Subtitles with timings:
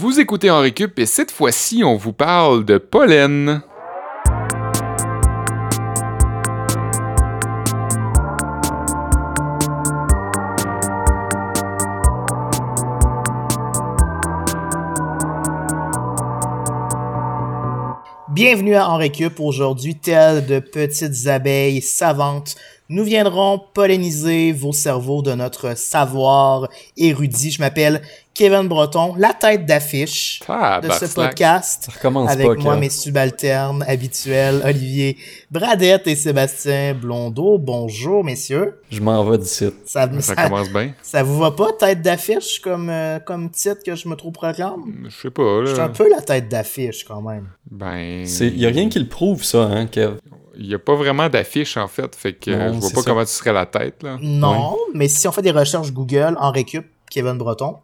[0.00, 3.62] Vous écoutez en récup et cette fois-ci, on vous parle de pollen.
[18.28, 19.40] Bienvenue à En Récup.
[19.40, 22.54] Aujourd'hui, telles de petites abeilles savantes,
[22.90, 27.50] nous viendrons polliniser vos cerveaux de notre savoir érudit.
[27.50, 28.00] Je m'appelle
[28.32, 31.30] Kevin Breton, la tête d'affiche Ah, de bah, ce slack.
[31.30, 31.84] podcast.
[31.86, 35.18] Ça recommence Avec pas, moi, mes subalternes habituels, Olivier
[35.50, 37.58] Bradette et Sébastien Blondeau.
[37.58, 38.80] Bonjour, messieurs.
[38.90, 39.66] Je m'en vais d'ici.
[39.84, 40.92] Ça, Ça ça, commence bien.
[41.02, 44.84] ça vous va pas, tête d'affiche, comme, euh, comme titre que je me trouve proclame?
[45.08, 45.92] Je sais pas, Je suis un là.
[45.92, 47.48] peu la tête d'affiche, quand même.
[47.70, 48.24] Ben.
[48.40, 50.14] Il y a rien qui le prouve, ça, hein, Kev?
[50.60, 52.14] Il y a pas vraiment d'affiche, en fait.
[52.16, 53.10] Fait que Non, je vois pas ça.
[53.10, 54.16] comment tu serais la tête, là.
[54.20, 57.76] Non, mais si on fait des recherches Google en récup Kevin Breton,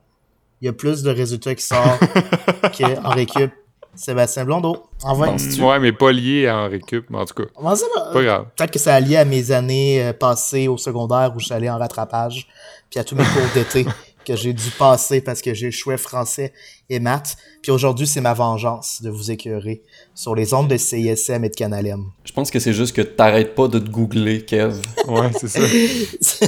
[0.60, 2.00] il y a plus de résultats qui sortent
[2.78, 3.52] qu'en récup
[3.94, 4.86] Sébastien Blondeau.
[5.04, 5.62] En vrai, Penses-tu?
[5.62, 7.48] Ouais, mais pas lié à en récup, mais en tout cas.
[7.60, 7.74] va?
[8.12, 8.46] Pas grave.
[8.56, 11.78] Peut-être que ça a lié à mes années euh, passées au secondaire où j'allais en
[11.78, 12.48] rattrapage,
[12.90, 13.86] puis à tous mes cours d'été
[14.24, 16.52] que j'ai dû passer parce que j'ai échoué français
[16.90, 17.36] et maths.
[17.62, 19.82] Puis aujourd'hui, c'est ma vengeance de vous écœurer
[20.14, 22.04] sur les ondes de CISM et de Canal M.
[22.24, 24.76] Je pense que c'est juste que t'arrêtes pas de te googler, Kev.
[25.06, 25.60] Ouais, c'est ça.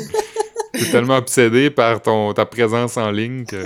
[0.73, 3.65] T'es tellement obsédé par ton, ta présence en ligne que.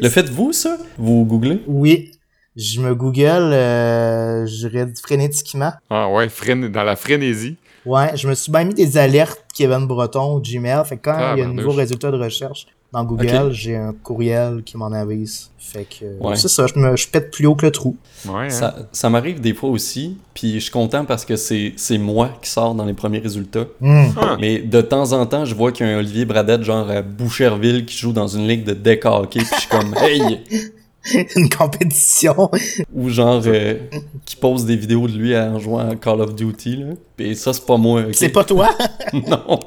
[0.00, 0.78] Le faites-vous, ça?
[0.96, 1.60] Vous googlez?
[1.66, 2.12] oui,
[2.56, 5.72] je me Google, euh, je dirais frénétiquement.
[5.90, 7.56] Ah ouais, frén- dans la frénésie.
[7.84, 10.82] Ouais, je me suis bien mis des alertes Kevin Breton ou Gmail.
[10.86, 13.76] Fait que quand Ah, il y a un nouveau résultat de recherche dans Google, j'ai
[13.76, 15.50] un courriel qui m'en avise.
[15.58, 16.36] Fait que Ouais.
[16.36, 17.96] c'est ça, je, me, je pète plus haut que le trou.
[18.26, 18.50] Ouais, hein.
[18.50, 22.30] Ça, ça m'arrive des fois aussi, puis je suis content parce que c'est c'est moi
[22.40, 23.66] qui sors dans les premiers résultats.
[23.80, 24.04] Hmm.
[24.16, 24.36] Ah.
[24.40, 27.02] Mais de temps en temps, je vois qu'il y a un Olivier Bradette, genre à
[27.02, 30.40] Boucherville, qui joue dans une ligue de deck hockey, puis je suis comme «Hey!
[31.36, 32.50] Une compétition.»
[32.94, 33.74] Ou genre euh,
[34.24, 36.86] qui pose des vidéos de lui en jouant à Call of Duty, là.
[37.16, 38.04] Puis ça, c'est pas moi?
[38.12, 38.68] C'est pas toi?
[39.12, 39.60] Non!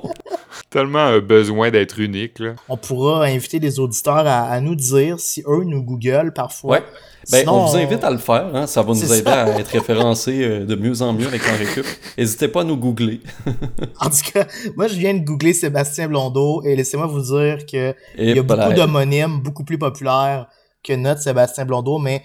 [0.69, 2.53] Tellement un besoin d'être unique, là.
[2.67, 6.77] On pourra inviter des auditeurs à, à nous dire si eux nous Google parfois.
[6.77, 6.83] Ouais.
[7.31, 8.65] Ben, Sinon, on vous invite à le faire, hein.
[8.65, 9.43] ça va nous aider ça.
[9.43, 11.85] à être référencés euh, de mieux en mieux avec un récup.
[12.17, 13.19] N'hésitez pas à nous googler.
[13.99, 17.89] En tout cas, moi je viens de googler Sébastien Blondeau et laissez-moi vous dire que
[18.17, 20.47] Et il y a beaucoup d'homonymes beaucoup plus populaires
[20.83, 22.23] que notre Sébastien Blondeau, mais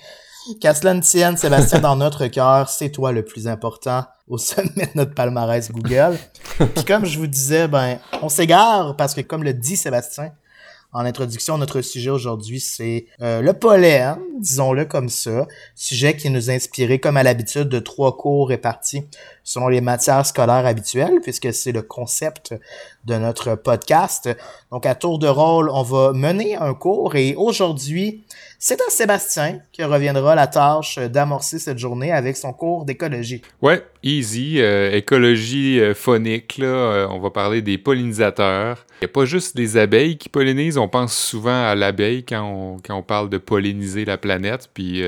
[0.61, 5.15] qu'à tienne, Sébastien, dans notre cœur, c'est toi le plus important au sommet de notre
[5.15, 6.19] palmarès Google.
[6.75, 10.33] Puis comme je vous disais, ben, on s'égare parce que comme le dit Sébastien
[10.93, 16.51] en introduction, notre sujet aujourd'hui, c'est euh, le pollen, disons-le comme ça, sujet qui nous
[16.51, 19.03] a inspiré comme à l'habitude de trois cours répartis
[19.45, 22.55] selon les matières scolaires habituelles, puisque c'est le concept
[23.05, 24.29] de notre podcast.
[24.73, 28.25] Donc, à tour de rôle, on va mener un cours et aujourd'hui,
[28.59, 33.43] c'est à Sébastien qui reviendra la tâche d'amorcer cette journée avec son cours d'écologie.
[33.61, 34.61] Ouais, easy.
[34.61, 36.67] euh, écologie euh, phonique, là.
[36.67, 38.87] euh, on va parler des pollinisateurs.
[39.01, 40.79] Il n'y a pas juste des abeilles qui pollinisent.
[40.79, 44.71] On pense souvent à l'abeille quand on, quand on parle de polliniser la planète.
[44.73, 45.03] Puis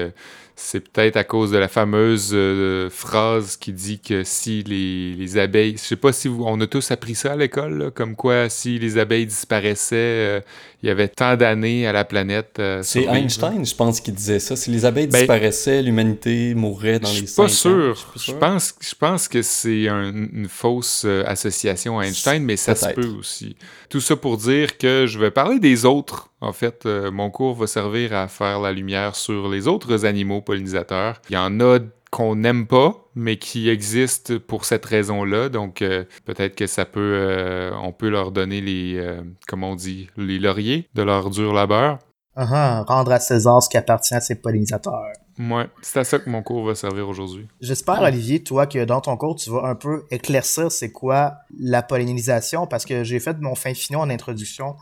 [0.59, 5.37] c'est peut-être à cause de la fameuse euh, phrase qui dit que si les, les
[5.39, 5.75] abeilles.
[5.77, 8.49] Je sais pas si vous- on a tous appris ça à l'école, là, comme quoi
[8.49, 10.41] si les abeilles disparaissaient, euh,
[10.83, 12.57] il y avait tant d'années à la planète.
[12.59, 13.05] euh, C'est.
[13.05, 14.57] Einstein, je pense, qui disait ça.
[14.57, 17.95] Si les abeilles Ben, disparaissaient, l'humanité mourrait dans Je les suis pas cinq ans.
[17.95, 17.95] sûr.
[17.95, 18.39] Je suis pas Je sûr.
[18.39, 23.13] pense, je pense que c'est un- une fausse association à Einstein, mais ça se peut
[23.19, 23.57] aussi.
[23.91, 26.31] Tout ça pour dire que je vais parler des autres.
[26.41, 30.43] En fait, euh, mon cours va servir à faire la lumière sur les autres animaux
[30.43, 31.21] pollinisateurs.
[31.31, 31.79] Il y en a
[32.11, 35.49] qu'on n'aime pas, mais qui existent pour cette raison-là.
[35.49, 39.03] Donc, euh, peut-être que ça peut, euh, on peut leur donner les,
[39.49, 41.99] comment on dit, les lauriers de leur dur labeur.
[42.37, 45.13] Uh-huh, rendre à César ce qui appartient à ses pollinisateurs.
[45.39, 47.47] Ouais, c'est à ça que mon cours va servir aujourd'hui.
[47.61, 51.83] J'espère, Olivier, toi, que dans ton cours, tu vas un peu éclaircir c'est quoi la
[51.83, 54.77] pollinisation, parce que j'ai fait mon fin finot en introduction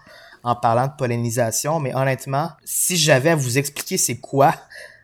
[0.44, 4.54] en parlant de pollinisation, mais honnêtement, si j'avais à vous expliquer c'est quoi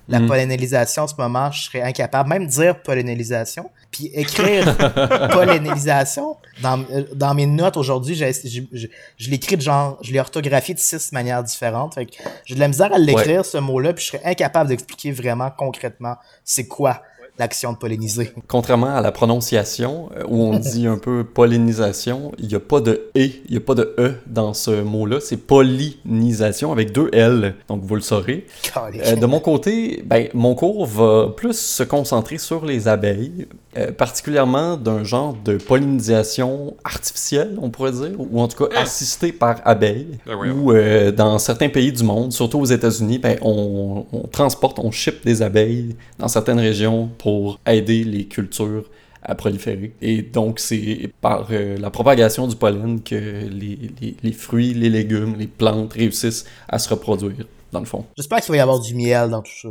[0.08, 0.26] la Mm.
[0.26, 2.28] pollinisation en ce moment, je serais incapable.
[2.28, 4.76] Même dire pollinisation, puis écrire
[5.32, 10.80] pollinisation, dans, euh, dans mes notes aujourd'hui, je l'écris de genre, je l'ai orthographié de
[10.80, 11.94] six manières différentes.
[11.94, 15.12] Fait que j'ai de la misère à l'écrire, ce mot-là, puis je serais incapable d'expliquer
[15.12, 17.02] vraiment concrètement c'est quoi
[17.40, 18.32] l'action de polliniser.
[18.46, 22.80] Contrairement à la prononciation, euh, où on dit un peu pollinisation, il n'y a pas
[22.80, 25.18] de «e», il n'y a pas de «e» dans ce mot-là.
[25.20, 28.46] C'est pollinisation avec deux «l», donc vous le saurez.
[28.76, 33.46] Euh, de mon côté, ben, mon cours va plus se concentrer sur les abeilles,
[33.78, 39.32] euh, particulièrement d'un genre de pollinisation artificielle, on pourrait dire, ou en tout cas assistée
[39.32, 44.04] par abeilles, ouais, ou euh, dans certains pays du monde, surtout aux États-Unis, ben, on,
[44.12, 47.29] on transporte, on ship des abeilles dans certaines régions pour
[47.66, 48.84] aider les cultures
[49.22, 49.92] à proliférer.
[50.00, 54.88] Et donc, c'est par euh, la propagation du pollen que les, les- les fruits, les
[54.88, 58.06] légumes, les plantes réussissent à se reproduire, dans le fond.
[58.16, 59.68] J'espère qu'il va y avoir du miel dans tout ça.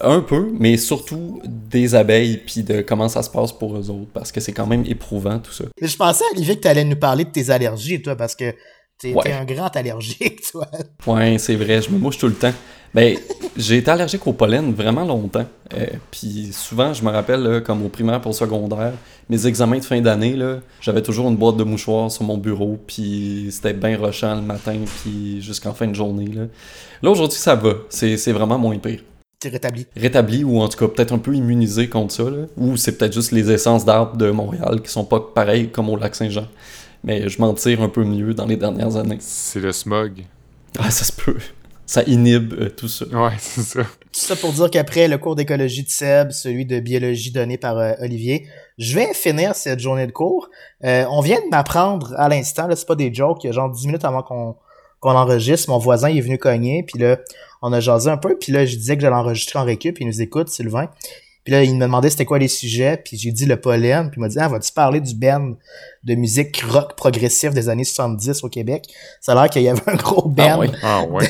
[0.00, 4.10] Un peu, mais surtout des abeilles, puis de comment ça se passe pour eux autres,
[4.14, 5.64] parce que c'est quand même éprouvant tout ça.
[5.80, 8.54] Mais je pensais, Olivier, que tu allais nous parler de tes allergies, toi, parce que
[8.98, 9.32] t'es Ouais.
[9.32, 10.66] un grand allergique, toi.
[11.06, 12.52] Ouais, c'est vrai, je me mouche tout le temps.
[12.94, 13.16] Ben,
[13.56, 15.44] j'ai été allergique au pollen vraiment longtemps.
[15.74, 18.92] Euh, puis souvent, je me rappelle, là, comme au primaire pour le secondaire,
[19.28, 20.34] mes examens de fin d'année,
[20.80, 24.76] j'avais toujours une boîte de mouchoirs sur mon bureau, puis c'était bien rochant le matin,
[25.02, 26.28] puis jusqu'en fin de journée.
[26.28, 26.44] Là,
[27.02, 27.74] là aujourd'hui, ça va.
[27.90, 29.00] C'est c'est vraiment moins pire.
[29.38, 29.86] T'es rétabli.
[29.94, 32.46] Rétabli, ou en tout cas peut-être un peu immunisé contre ça, là.
[32.56, 35.96] ou c'est peut-être juste les essences d'arbres de Montréal qui sont pas pareilles comme au
[35.96, 36.46] lac Saint-Jean.
[37.06, 39.18] Mais je m'en tire un peu mieux dans les dernières années.
[39.20, 40.24] C'est le smog.
[40.78, 41.38] Ah, ça se peut.
[41.86, 43.06] Ça inhibe euh, tout ça.
[43.06, 43.82] Ouais, c'est ça.
[43.84, 47.78] Tout ça pour dire qu'après le cours d'écologie de Seb, celui de biologie donné par
[47.78, 50.50] euh, Olivier, je vais finir cette journée de cours.
[50.84, 53.52] Euh, on vient de m'apprendre à l'instant, là, c'est pas des jokes, il y a
[53.52, 54.56] genre 10 minutes avant qu'on
[54.98, 57.18] qu'on enregistre, mon voisin il est venu cogner, puis là,
[57.60, 60.06] on a jasé un peu, puis là, je disais que j'allais enregistrer en récup, il
[60.06, 60.88] nous écoute, Sylvain.
[61.46, 64.18] Puis là, il me demandait c'était quoi les sujets, puis j'ai dit le pollen, puis
[64.18, 65.52] il m'a dit «Ah, vas-tu parler du band
[66.02, 68.88] de musique rock progressif des années 70 au Québec?»
[69.20, 70.70] Ça a l'air qu'il y avait un gros band Ah ouais.
[70.82, 71.28] Ah ouais.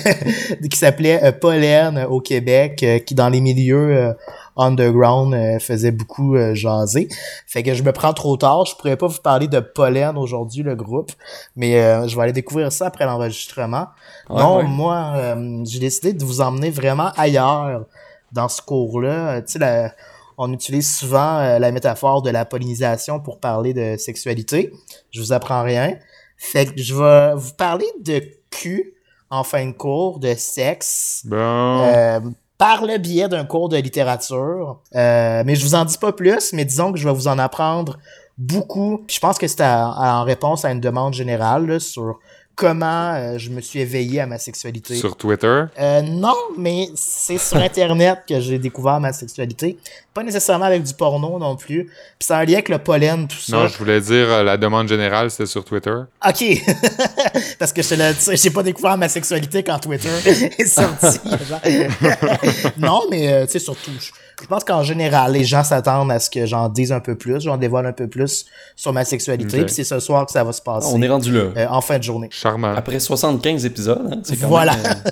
[0.70, 4.14] qui s'appelait euh, Pollen euh, au Québec, euh, qui dans les milieux euh,
[4.56, 7.08] underground faisait beaucoup jaser.
[7.46, 10.62] Fait que je me prends trop tard, je pourrais pas vous parler de Pollen aujourd'hui,
[10.62, 11.12] le groupe,
[11.56, 11.72] mais
[12.08, 13.88] je vais aller découvrir ça après l'enregistrement.
[14.30, 17.84] Non, moi, j'ai décidé de vous emmener vraiment ailleurs
[18.32, 19.36] dans ce cours-là.
[19.36, 19.92] Euh, Tu sais, la-
[20.38, 24.72] on utilise souvent euh, la métaphore de la pollinisation pour parler de sexualité.
[25.10, 25.94] Je vous apprends rien.
[26.36, 28.20] Fait que je vais vous parler de
[28.50, 28.92] cul
[29.30, 31.36] en fin de cours, de sexe, Bon.
[31.36, 32.20] euh,
[32.58, 34.78] par le biais d'un cours de littérature.
[34.94, 37.38] Euh, mais je vous en dis pas plus, mais disons que je vais vous en
[37.38, 37.98] apprendre
[38.38, 38.98] beaucoup.
[39.06, 42.18] Puis je pense que c'est en réponse à une demande générale là, sur
[42.56, 44.96] comment euh, je me suis éveillé à ma sexualité.
[44.96, 45.64] Sur Twitter?
[45.78, 49.76] Euh, non, mais c'est sur Internet que j'ai découvert ma sexualité.
[50.14, 51.84] Pas nécessairement avec du porno non plus.
[51.84, 53.54] Puis c'est un lien avec le pollen, tout ça.
[53.54, 55.94] Non, je voulais dire euh, la demande générale, c'est sur Twitter.
[56.26, 56.44] Ok.
[57.58, 61.18] Parce que je j'ai pas découvert ma sexualité quand Twitter est sorti.
[62.78, 64.10] non, mais euh, tu sais, surtout, je,
[64.42, 67.40] je pense qu'en général, les gens s'attendent à ce que j'en dise un peu plus,
[67.40, 68.44] j'en dévoile un peu plus
[68.76, 69.64] sur ma sexualité.
[69.64, 70.88] Puis c'est ce soir que ça va se passer.
[70.92, 71.44] On est rendu là.
[71.56, 72.28] euh, en fin de journée.
[72.30, 72.74] Charmant.
[72.74, 74.76] Après 75 épisodes, hein, c'est quand Voilà.
[74.76, 75.02] même,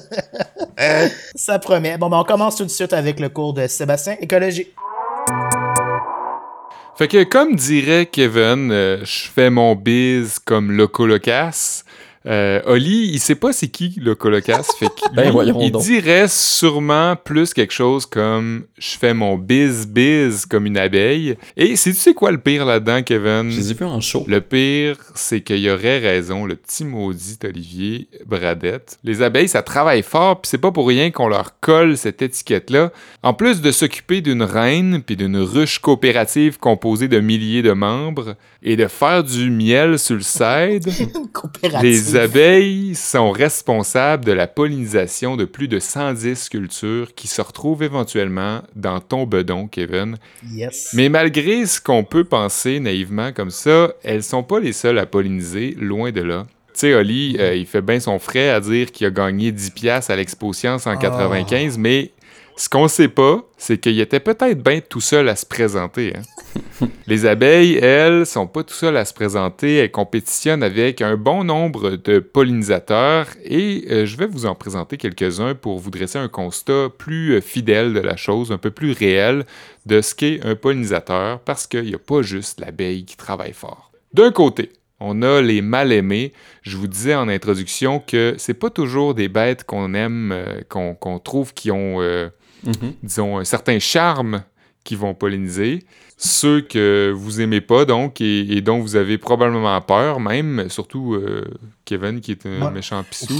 [0.81, 1.97] euh, Ça promet.
[1.97, 4.69] Bon, ben, on commence tout de suite avec le cours de Sébastien, écologie.
[6.97, 11.83] Fait que, comme dirait Kevin, euh, je fais mon biz comme Loco Locas.
[12.27, 14.63] Euh, Oli, il sait pas c'est qui Loco Locas.
[14.79, 15.83] fait que Ben lui, il donc.
[15.83, 21.37] dirait sûrement plus quelque chose comme je fais mon biz biz comme une abeille.
[21.57, 23.51] Et sais tu sais quoi le pire là-dedans, Kevin?
[23.51, 24.25] je les ai vus en show.
[24.27, 28.99] Le pire, c'est qu'il y aurait raison, le petit maudit Olivier Bradette.
[29.05, 32.91] Les abeilles, ça travaille fort, puis c'est pas pour rien qu'on leur colle cette étiquette-là.
[33.23, 38.37] En plus de s'occuper d'une reine, puis d'une ruche coopérative composée de milliers de membres,
[38.63, 41.83] et de faire du miel sur le side, Une coopérative.
[41.83, 47.83] les abeilles sont responsables de la pollinisation de plus de 110 cultures qui se retrouvent
[47.83, 50.17] éventuellement dans ton bedon, Kevin.
[50.51, 50.91] Yes.
[50.95, 55.07] Mais malgré ce qu'on peut penser naïvement comme ça, elles sont pas les seules à
[55.07, 56.47] polliniser, loin de là.
[56.75, 59.71] Tu sais, Oli, euh, il fait bien son frais à dire qu'il a gagné 10
[59.71, 62.11] piastres à l'Expo Science en 95, mais
[62.57, 66.15] ce qu'on sait pas, c'est qu'il était peut-être bien tout seul à se présenter.
[66.17, 66.87] hein.
[67.07, 71.45] les abeilles, elles, sont pas tout seules à se présenter, elles compétitionnent avec un bon
[71.45, 76.29] nombre de pollinisateurs et euh, je vais vous en présenter quelques-uns pour vous dresser un
[76.29, 79.45] constat plus euh, fidèle de la chose, un peu plus réel
[79.87, 83.91] de ce qu'est un pollinisateur parce qu'il n'y a pas juste l'abeille qui travaille fort.
[84.13, 84.71] D'un côté,
[85.01, 86.33] on a les mal-aimés.
[86.63, 91.19] Je vous disais en introduction que c'est pas toujours des bêtes qu'on aime, euh, qu'on
[91.19, 92.29] trouve qui ont, euh,
[92.67, 92.93] Mhm.
[93.03, 94.43] disons, un certain charme
[94.85, 95.83] qui vont polliniser.
[96.17, 101.15] Ceux que vous aimez pas, donc, et, et dont vous avez probablement peur, même, surtout
[101.15, 101.45] euh,
[101.85, 102.71] Kevin qui est un Ouais.
[102.71, 103.35] méchant pissou,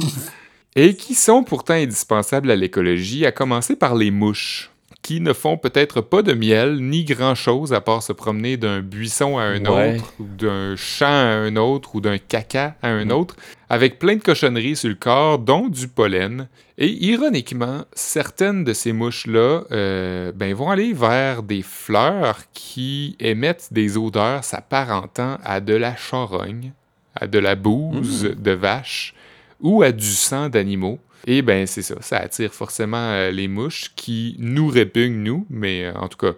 [0.75, 4.71] et qui sont pourtant indispensables à l'écologie, à commencer par les mouches.
[5.05, 9.37] Qui ne font peut-être pas de miel ni grand-chose à part se promener d'un buisson
[9.37, 13.11] à un autre, ou d'un champ à un autre, ou d'un caca à un mm.
[13.13, 13.37] autre,
[13.69, 16.49] avec plein de cochonneries sur le corps, dont du pollen.
[16.79, 23.69] Et ironiquement, certaines de ces mouches-là euh, ben, vont aller vers des fleurs qui émettent
[23.73, 26.73] des odeurs s'apparentant à de la charogne,
[27.15, 28.43] à de la bouse mm.
[28.43, 29.15] de vache
[29.61, 30.99] ou à du sang d'animaux.
[31.27, 35.85] Et ben c'est ça, ça attire forcément euh, les mouches qui nous répugnent nous, mais
[35.85, 36.33] euh, en tout cas.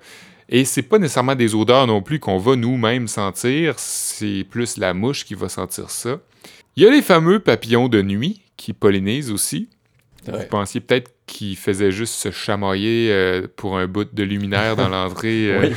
[0.48, 4.94] Et c'est pas nécessairement des odeurs non plus qu'on va nous-mêmes sentir, c'est plus la
[4.94, 6.20] mouche qui va sentir ça.
[6.76, 9.68] Il y a les fameux papillons de nuit qui pollinisent aussi.
[10.24, 14.88] Vous pensiez peut-être qu'ils faisaient juste se chamailler euh, pour un bout de luminaire dans
[14.88, 15.50] l'entrée.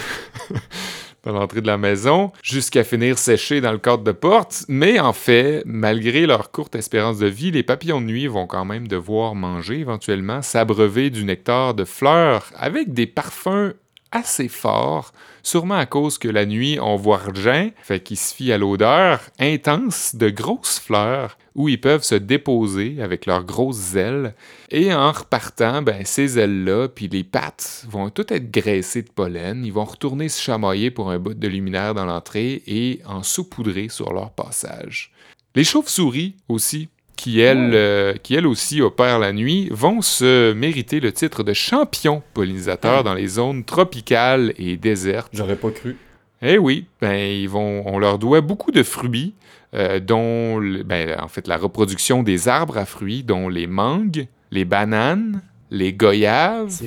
[1.23, 4.65] dans l'entrée de la maison, jusqu'à finir séchés dans le cadre de porte.
[4.67, 8.65] Mais en fait, malgré leur courte espérance de vie, les papillons de nuit vont quand
[8.65, 13.73] même devoir manger éventuellement, s'abreuver du nectar de fleurs avec des parfums
[14.11, 15.11] assez fort,
[15.43, 19.21] sûrement à cause que la nuit, on voit rien, fait qu'il se fie à l'odeur
[19.39, 24.33] intense de grosses fleurs où ils peuvent se déposer avec leurs grosses ailes.
[24.71, 29.65] Et en repartant, ben, ces ailes-là, puis les pattes vont toutes être graissées de pollen.
[29.65, 33.89] Ils vont retourner se chamailler pour un bout de luminaire dans l'entrée et en saupoudrer
[33.89, 35.11] sur leur passage.
[35.53, 36.87] Les chauves-souris aussi
[37.17, 41.51] qui elle, euh, qui elle aussi opère la nuit, vont se mériter le titre de
[41.51, 45.31] champion pollinisateur dans les zones tropicales et désertes.
[45.33, 45.97] J'aurais pas cru.
[46.41, 49.33] Eh oui, ben, ils vont, on leur doit beaucoup de fruits,
[49.75, 54.65] euh, dont ben, en fait la reproduction des arbres à fruits, dont les mangues, les
[54.65, 56.81] bananes, les goyaves,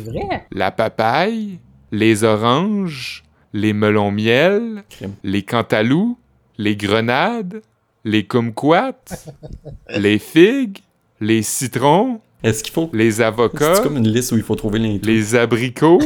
[0.50, 1.58] la papaye,
[1.92, 3.22] les oranges,
[3.52, 4.82] les melons miel,
[5.22, 6.18] les cantalous,
[6.58, 7.62] les grenades,
[8.04, 9.04] les kumquats,
[9.96, 10.78] les figues,
[11.20, 12.90] les citrons, Est-ce qu'il faut...
[12.92, 14.98] les avocats, C'est comme une liste où il faut trouver les...
[14.98, 16.00] les abricots,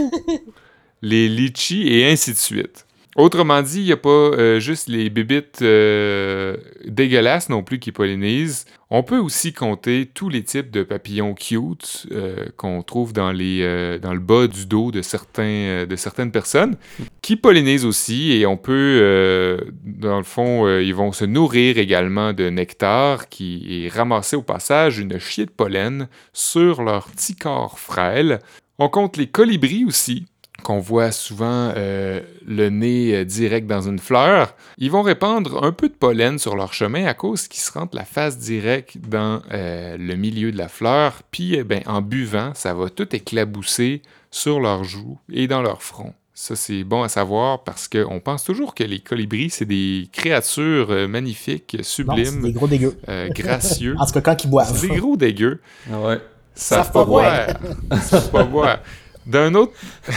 [1.02, 2.85] les litchis et ainsi de suite.
[3.16, 7.90] Autrement dit, il n'y a pas euh, juste les bébites euh, dégueulasses non plus qui
[7.90, 8.66] pollinisent.
[8.90, 13.98] On peut aussi compter tous les types de papillons cute euh, qu'on trouve dans, les,
[14.00, 16.76] dans le bas du dos de certaines personnes
[17.22, 22.50] qui pollinisent aussi et on peut, dans le fond, ils vont se nourrir également de
[22.50, 28.40] nectar qui est ramassé au passage une chier de pollen sur leur petit corps frêle.
[28.78, 30.26] On compte les colibris aussi,
[30.62, 35.72] qu'on voit souvent euh, le nez euh, direct dans une fleur, ils vont répandre un
[35.72, 39.42] peu de pollen sur leur chemin à cause qu'ils se rendent la face directe dans
[39.52, 44.60] euh, le milieu de la fleur, puis ben, en buvant, ça va tout éclabousser sur
[44.60, 46.14] leurs joues et dans leur front.
[46.34, 51.08] Ça, c'est bon à savoir parce qu'on pense toujours que les colibris, c'est des créatures
[51.08, 52.42] magnifiques, sublimes.
[52.42, 52.94] des gros dégueux.
[53.30, 53.94] gracieux.
[53.98, 54.76] en tout cas, quand ils boivent.
[54.76, 55.60] C'est des gros dégueux.
[55.90, 56.20] Ah ouais.
[56.56, 57.48] Ça pas boire.
[58.02, 58.78] Savent pas boire.
[59.26, 59.72] D'un autre...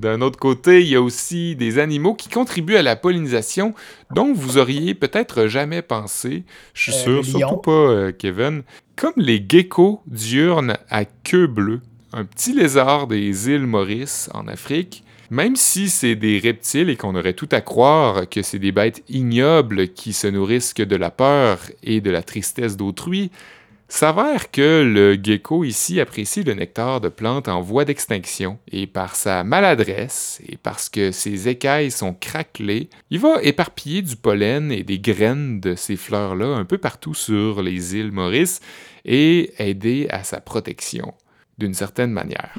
[0.00, 3.74] D'un autre côté, il y a aussi des animaux qui contribuent à la pollinisation
[4.12, 6.42] dont vous auriez peut-être jamais pensé.
[6.74, 8.64] Je suis euh, sûr, surtout pas euh, Kevin.
[8.96, 11.80] Comme les geckos diurnes à queue bleue,
[12.12, 15.04] un petit lézard des îles Maurice en Afrique.
[15.30, 19.02] Même si c'est des reptiles et qu'on aurait tout à croire que c'est des bêtes
[19.08, 23.30] ignobles qui se nourrissent que de la peur et de la tristesse d'autrui,
[23.96, 29.14] S'avère que le gecko ici apprécie le nectar de plantes en voie d'extinction et par
[29.14, 34.82] sa maladresse et parce que ses écailles sont craquelées, il va éparpiller du pollen et
[34.82, 38.58] des graines de ces fleurs-là un peu partout sur les îles Maurice
[39.04, 41.14] et aider à sa protection
[41.58, 42.52] d'une certaine manière.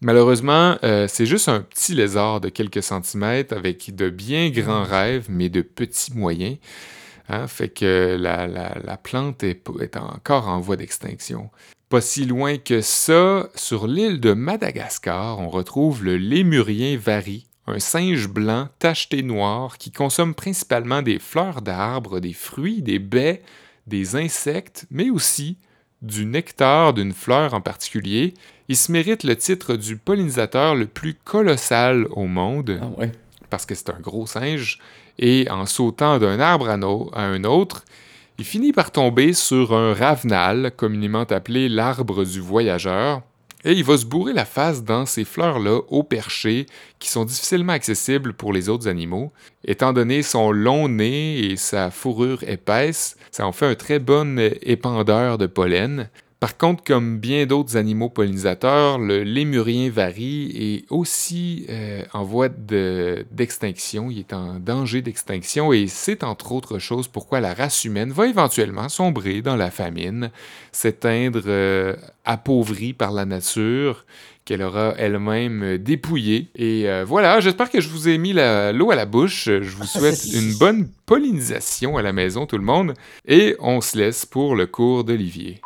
[0.00, 5.26] Malheureusement, euh, c'est juste un petit lézard de quelques centimètres avec de bien grands rêves
[5.28, 6.56] mais de petits moyens.
[7.32, 11.48] Hein, fait que la, plante est, encore en voie d'extinction.
[11.88, 17.78] Pas si loin que ça, sur l'île de Madagascar, on retrouve le lémurien vari, un
[17.78, 23.42] singe blanc tacheté noir qui consomme principalement des fleurs d'arbres, des fruits, des baies,
[23.86, 25.56] des insectes, mais aussi
[26.02, 28.34] du nectar d'une fleur en particulier.
[28.66, 32.80] Il se mérite le titre du pollinisateur le plus colossal au monde.
[32.82, 33.06] Ah
[33.50, 34.78] parce que c'est un gros singe
[35.20, 37.84] et en sautant d'un arbre à, un autre,
[38.38, 43.20] il finit par tomber sur un ravenal, communément appelé l'arbre du voyageur,
[43.62, 46.64] et il va se bourrer la face dans ces fleurs-là au perché
[46.98, 49.32] qui sont difficilement accessibles pour les autres animaux.
[49.66, 54.40] Étant donné son long nez et sa fourrure épaisse, ça en fait un très bon
[54.62, 56.08] épandeur de pollen.
[56.40, 62.48] Par contre, comme bien d'autres animaux pollinisateurs, le lémurien varie est aussi euh, en voie
[62.48, 68.10] d'extinction, il est en danger d'extinction et c'est entre autres choses pourquoi la race humaine
[68.10, 70.30] va éventuellement sombrer dans la famine,
[70.72, 71.94] s'éteindre euh,
[72.24, 74.06] appauvrie par la nature,
[74.46, 76.48] qu'elle aura elle-même dépouillée.
[76.56, 79.44] Et voilà, j'espère que je vous ai mis l'eau à la bouche.
[79.44, 82.94] Je vous souhaite une bonne pollinisation à la maison, tout le monde.
[83.28, 85.60] Et on se laisse pour le cours d'Olivier.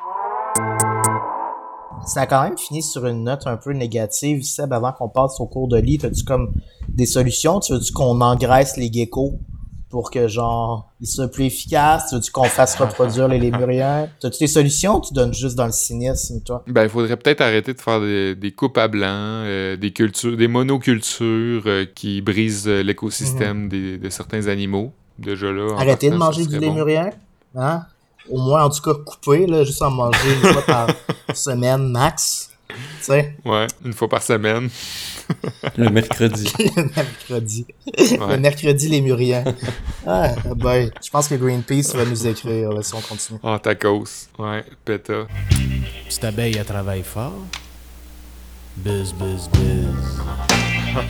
[2.07, 5.41] Ça a quand même fini sur une note un peu négative, Seb, avant qu'on passe
[5.41, 5.99] au cours de lit.
[6.03, 6.53] As-tu comme
[6.89, 7.61] des solutions?
[7.61, 9.39] Tu veux-tu qu'on engraisse les geckos
[9.89, 12.11] pour que, genre, ils soient plus efficaces?
[12.11, 14.09] Tu veux-tu qu'on fasse reproduire les lémuriens?
[14.23, 16.63] As-tu des solutions ou tu donnes juste dans le cynisme, toi?
[16.67, 20.49] Ben, il faudrait peut-être arrêter de faire des, coupes à blanc, euh, des cultures, des
[20.49, 23.99] monocultures euh, qui brisent l'écosystème mhm.
[23.99, 24.93] de certains animaux.
[25.19, 25.75] Déjà là.
[25.79, 27.11] Arrêter de manger du lémurien?
[27.55, 27.87] Hein?
[28.29, 30.87] Au moins, en tout cas, couper, là, juste en manger une fois par
[31.35, 32.51] semaine max.
[32.69, 33.37] Tu sais?
[33.45, 34.69] Ouais, une fois par semaine.
[35.77, 36.51] Le mercredi.
[36.77, 37.67] le mercredi.
[37.97, 39.45] Le mercredi, les muriens.
[40.07, 43.39] Ah, ben, je pense que Greenpeace va nous écrire là, si on continue.
[43.45, 44.29] Ah, ta cause.
[44.39, 45.27] Ouais, péta.
[46.09, 47.33] Petite abeille, elle travaille fort.
[48.77, 50.23] Buzz, buzz, buzz.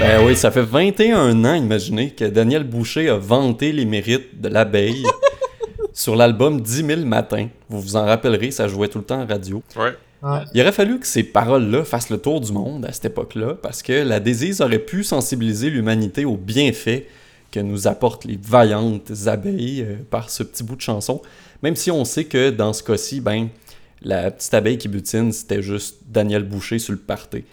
[0.00, 4.48] ben oui, ça fait 21 ans, imaginez, que Daniel Boucher a vanté les mérites de
[4.48, 5.06] l'abeille
[5.96, 7.48] sur l'album 10 000 matins.
[7.70, 9.62] Vous vous en rappellerez, ça jouait tout le temps en radio.
[9.76, 9.94] Ouais.
[10.52, 13.82] Il aurait fallu que ces paroles-là fassent le tour du monde à cette époque-là, parce
[13.82, 17.04] que la désise aurait pu sensibiliser l'humanité aux bienfaits
[17.50, 21.22] que nous apportent les vaillantes abeilles euh, par ce petit bout de chanson,
[21.62, 23.48] même si on sait que dans ce cas-ci, ben,
[24.02, 27.44] la petite abeille qui butine, c'était juste Daniel Boucher sur le party.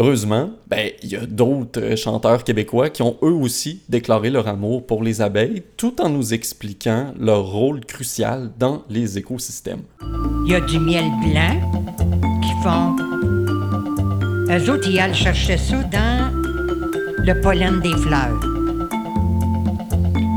[0.00, 4.86] Heureusement, ben, il y a d'autres chanteurs québécois qui ont eux aussi déclaré leur amour
[4.86, 9.82] pour les abeilles, tout en nous expliquant leur rôle crucial dans les écosystèmes.
[10.46, 11.82] Il y a du miel blanc
[12.40, 12.94] qui font.
[14.48, 18.38] Eux autres, ils allaient chercher ça dans le pollen des fleurs.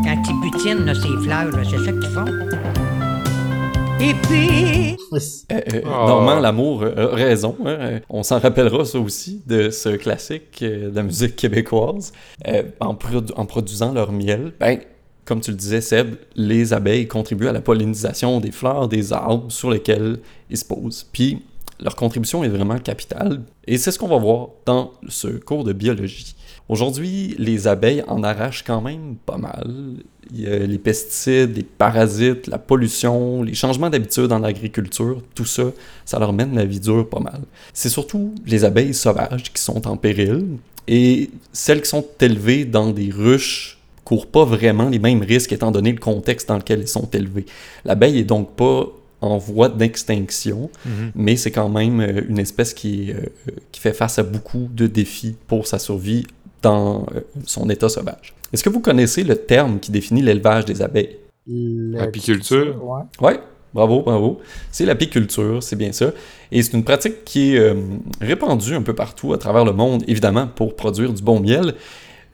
[0.04, 2.91] Quand ils butinent ces fleurs, c'est ça qu'ils font.
[4.02, 4.98] Et puis...
[5.14, 5.20] Euh,
[5.52, 5.90] euh, oh.
[5.90, 7.56] Normand Lamour a raison.
[7.66, 8.00] Hein.
[8.10, 12.12] On s'en rappellera ça aussi de ce classique euh, de la musique québécoise.
[12.80, 12.98] en,
[13.36, 14.80] en, produisant leur miel, ben,
[15.26, 19.52] comme tu le disais, Seb, les abeilles contribuent à la pollinisation des fleurs, des arbres
[19.52, 20.18] sur lesquels
[20.50, 21.08] ils se posent.
[21.12, 21.44] Puis
[21.82, 23.42] leur contribution est vraiment capitale.
[23.66, 26.36] Et c'est ce qu'on va voir dans ce cours de biologie.
[26.70, 29.96] Aujourd'hui, les abeilles en arrachent quand même pas mal.
[30.34, 35.46] Il y a les pesticides, les parasites, la pollution, les changements d'habitude en agriculture, tout
[35.46, 35.64] ça,
[36.06, 37.42] ça leur mène la vie dure pas mal.
[37.74, 40.46] C'est surtout les abeilles sauvages qui sont en péril,
[40.88, 45.72] et celles qui sont élevées dans des ruches courent pas vraiment les mêmes risques étant
[45.72, 47.46] donné le contexte dans lequel elles sont élevées.
[47.84, 48.88] L'abeille est donc pas
[49.22, 51.12] en voie d'extinction, mhm.
[51.16, 53.22] mais c'est quand même euh, une espèce qui, euh,
[53.72, 56.26] qui fait face à beaucoup de défis pour sa survie
[56.62, 58.34] dans euh, son état sauvage.
[58.52, 61.18] Est-ce que vous connaissez le terme qui définit l'élevage des abeilles?
[61.48, 62.84] L'apiculture?
[62.84, 63.28] Ouais.
[63.28, 63.40] ouais.
[63.74, 64.42] Bravo, bravo.
[64.70, 66.12] C'est l'apiculture, c'est bien ça.
[66.52, 67.74] Et c'est une pratique qui est
[68.20, 71.76] répandue un peu partout à travers le monde, évidemment, pour produire du bon miel.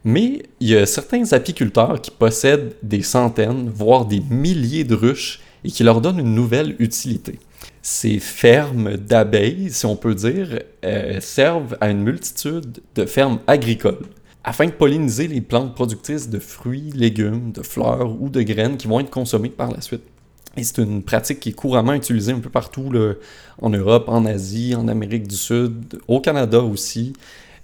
[0.03, 5.41] Mais il y a certains apiculteurs qui possèdent des centaines, voire des milliers de ruches
[5.63, 7.39] et qui leur donnent une nouvelle utilité.
[7.81, 14.05] Ces fermes d'abeilles, si on peut dire, euh, servent à une multitude de fermes agricoles
[14.43, 18.87] afin de polliniser les plantes productrices de fruits, légumes, de fleurs ou de graines qui
[18.87, 20.03] vont être consommées par la suite.
[20.55, 22.91] Et c'est une pratique qui est couramment utilisée un peu partout
[23.61, 27.13] en Europe, en Asie, en Amérique du Sud, au Canada aussi.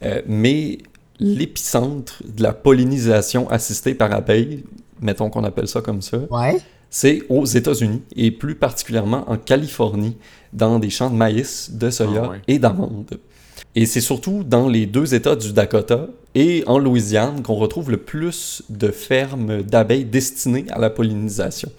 [0.03, 0.79] Euh, mais
[1.19, 4.63] l'épicentre de la pollinisation assistée par abeilles,
[5.01, 6.61] mettons qu'on appelle ça comme ça, ouais
[6.93, 10.15] c'est aux États-Unis et plus particulièrement en Californie,
[10.53, 13.19] dans des champs de maïs, de soya ah et d'amandes.
[13.73, 17.97] Et c'est surtout dans les deux États du Dakota et en Louisiane qu'on retrouve le
[17.97, 21.71] plus de fermes d'abeilles destinées à la pollinisation.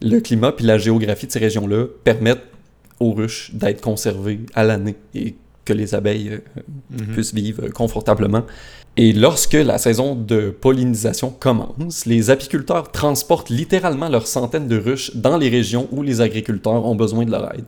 [0.00, 2.46] Le climat et la géographie de ces régions-là permettent
[3.00, 6.38] aux ruches d'être conservées à l'année et que les abeilles euh,
[6.90, 7.06] mhm.
[7.12, 8.44] puissent vivre confortablement.
[8.96, 15.16] Et lorsque la saison de pollinisation commence, les apiculteurs transportent littéralement leurs centaines de ruches
[15.16, 17.66] dans les régions où les agriculteurs ont besoin de leur aide.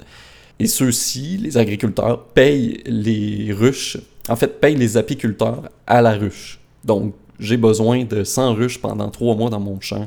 [0.61, 6.61] Et ceux-ci, les agriculteurs, payent les ruches, en fait, payent les apiculteurs à la ruche.
[6.85, 10.07] Donc, j'ai besoin de 100 ruches pendant 3 mois dans mon champ,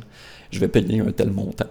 [0.52, 1.68] je vais payer un tel montant.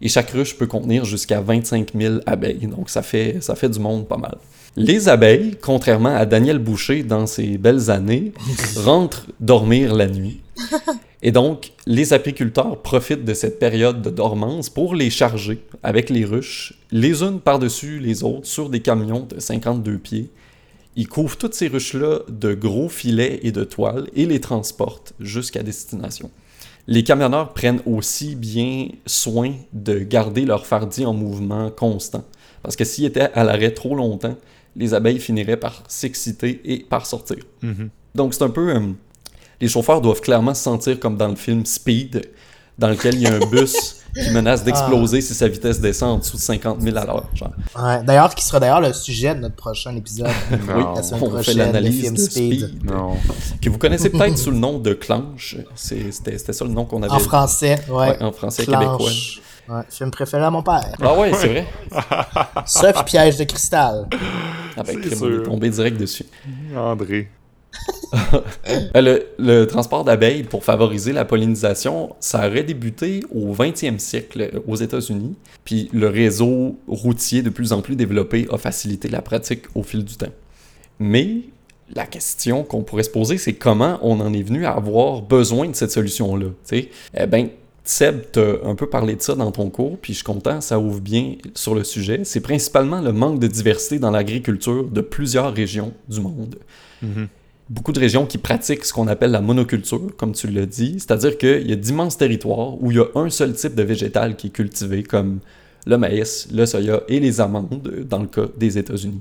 [0.00, 3.80] Et chaque ruche peut contenir jusqu'à 25 000 abeilles, donc ça fait, ça fait du
[3.80, 4.38] monde pas mal.
[4.80, 8.32] Les abeilles, contrairement à Daniel Boucher dans ses belles années,
[8.76, 10.40] rentrent dormir la nuit.
[11.20, 16.24] Et donc, les apiculteurs profitent de cette période de dormance pour les charger avec les
[16.24, 20.30] ruches, les unes par-dessus les autres, sur des camions de 52 pieds.
[20.94, 25.64] Ils couvrent toutes ces ruches-là de gros filets et de toiles et les transportent jusqu'à
[25.64, 26.30] destination.
[26.86, 32.24] Les camionneurs prennent aussi bien soin de garder leur fardi en mouvement constant.
[32.62, 34.36] Parce que s'ils étaient à l'arrêt trop longtemps,
[34.78, 37.38] les abeilles finiraient par s'exciter et par sortir.
[37.62, 37.90] Mhm.
[38.14, 38.74] Donc c'est un peu...
[38.74, 38.80] euh,
[39.60, 42.30] les chauffeurs doivent clairement se sentir comme dans le film Speed,
[42.78, 43.74] dans lequel il y a un bus
[44.14, 47.28] qui menace d'exploser si sa vitesse descend en dessous de 50 000 à l'heure.
[47.34, 47.52] genre.
[47.76, 50.28] Ouais, d'ailleurs, qui sera d'ailleurs le sujet de notre prochain épisode.
[50.68, 50.94] Non.
[50.94, 52.60] la semaine On fait prochaine, l'analyse film de Speed.
[52.68, 53.16] Speed, Non.
[53.60, 55.56] que vous connaissez peut-être sous le nom de Clanche.
[55.74, 57.94] C'est- C'était c'était ça le nom qu'on avait En français, ouais.
[58.10, 59.10] Ouais, en français québécois.
[59.68, 60.94] Ouais, film préféré à mon père.
[61.00, 61.66] Ah ouais, c'est vrai.
[62.66, 64.08] Ça, puis Piège de cristal.
[64.76, 65.42] Avec C'est on est sûr.
[65.42, 66.24] tombé direct dessus.
[66.76, 67.28] André.
[68.94, 74.62] Euh, Le, le transport d'abeilles pour favoriser la pollinisation, ça aurait débuté au 20e siècle
[74.66, 79.64] aux États-Unis, puis le réseau routier de plus en plus développé a facilité la pratique
[79.74, 80.32] au fil du temps.
[80.98, 81.42] Mais
[81.94, 85.68] la question qu'on pourrait se poser, c'est comment on en est venu à avoir besoin
[85.68, 86.46] de cette solution-là.
[86.46, 86.88] tu sais?
[87.16, 87.48] Eh ben,
[87.88, 90.78] Seb, t'as un peu parlé de ça dans ton cours, puis je suis content, ça
[90.78, 92.20] ouvre bien sur le sujet.
[92.24, 96.56] C'est principalement le manque de diversité dans l'agriculture de plusieurs régions du monde
[97.00, 97.28] Mhm.
[97.70, 101.38] beaucoup de régions qui pratiquent ce qu'on appelle la monoculture, comme tu l'as dit, c'est-à-dire
[101.38, 104.48] qu'il y a d'immenses territoires où il y a un seul type de végétal qui
[104.48, 105.38] est cultivé, comme
[105.86, 109.20] le maïs, le soya et les amandes, dans le cas des États-Unis.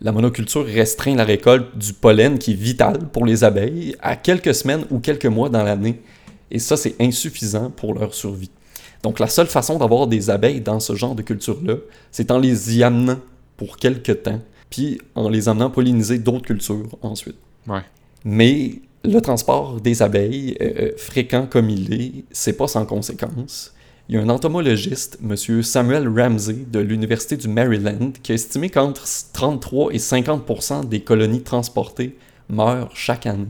[0.00, 4.54] La monoculture restreint la récolte du pollen qui est vital pour les abeilles à quelques
[4.54, 6.00] semaines ou quelques mois dans l'année,
[6.50, 8.50] et ça c'est insuffisant pour leur survie.
[9.02, 11.76] Donc la seule façon d'avoir des abeilles dans ce genre de culture-là,
[12.10, 13.18] c'est en les y amenant
[13.56, 17.36] pour quelques temps, puis en les amenant polliniser d'autres cultures ensuite.
[17.66, 17.82] Ouais.
[18.24, 23.72] Mais le transport des abeilles, euh, fréquent comme il est, c'est pas sans conséquences.
[24.08, 25.62] Il y a un entomologiste, M.
[25.62, 31.42] Samuel Ramsey, de l'Université du Maryland, qui a estimé qu'entre 33 et 50 des colonies
[31.42, 32.16] transportées
[32.48, 33.46] meurent chaque année.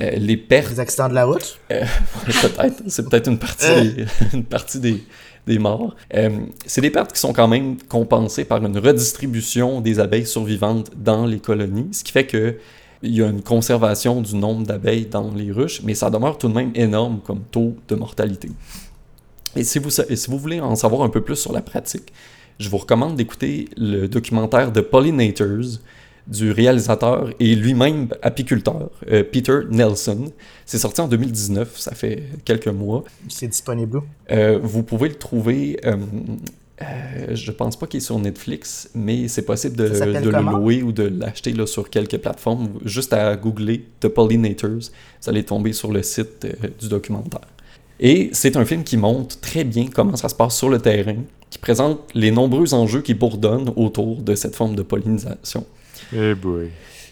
[0.00, 1.58] Euh, les pertes Les accidents de la route?
[1.68, 5.02] peut-être, c'est peut-être une partie des, une partie des,
[5.46, 5.96] des morts.
[6.14, 6.30] Euh,
[6.66, 11.26] c'est des pertes qui sont quand même compensées par une redistribution des abeilles survivantes dans
[11.26, 12.56] les colonies, ce qui fait que
[13.02, 16.48] il y a une conservation du nombre d'abeilles dans les ruches, mais ça demeure tout
[16.48, 18.48] de même énorme comme taux de mortalité.
[19.54, 22.12] Et si vous, si voulez en savoir un peu plus sur la pratique,
[22.58, 25.78] je vous recommande d'écouter le documentaire The Pollinators
[26.28, 30.26] du réalisateur et lui-même apiculteur, euh, Peter Nelson.
[30.66, 33.04] C'est sorti en 2019, ça fait quelques mois.
[33.28, 34.02] C'est disponible?
[34.30, 35.80] Euh, vous pouvez le trouver.
[35.84, 35.96] euh,
[36.80, 40.82] euh, je pense pas qu'il est sur Netflix, mais c'est possible de, de le louer
[40.84, 42.68] ou de l'acheter sur quelques plateformes.
[42.84, 44.90] Juste à googler The Pollinators,
[45.22, 46.46] vous allez tomber sur le site
[46.80, 47.40] du documentaire.
[47.98, 51.16] Et c'est un film qui montre très bien comment ça se passe sur le terrain,
[51.50, 55.66] qui présente les nombreux enjeux qui bourdonnent autour de cette forme de pollinisation.
[56.14, 56.70] Eh boy.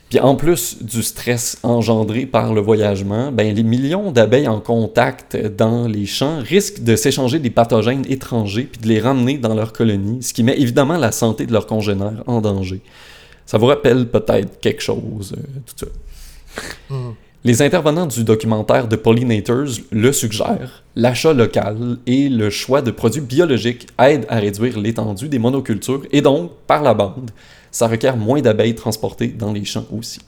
[0.09, 5.37] Puis en plus du stress engendré par le voyagement, ben les millions d'abeilles en contact
[5.37, 9.73] dans les champs risquent de s'échanger des pathogènes étrangers puis de les ramener dans leur
[9.73, 12.81] colonie, ce qui met évidemment la santé de leurs congénères en danger.
[13.47, 15.87] Ça vous rappelle peut-être quelque chose, euh, tout ça.
[16.89, 17.13] Hmm.
[17.45, 20.83] Les intervenants du documentaire de Pollinators le suggèrent.
[20.97, 26.23] L'achat local et le choix de produits biologiques aident à réduire l'étendue des monocultures et
[26.23, 27.31] donc, par la bande,
[27.77, 30.21] ça requiert moins d'abeilles transportées dans les champs aussi.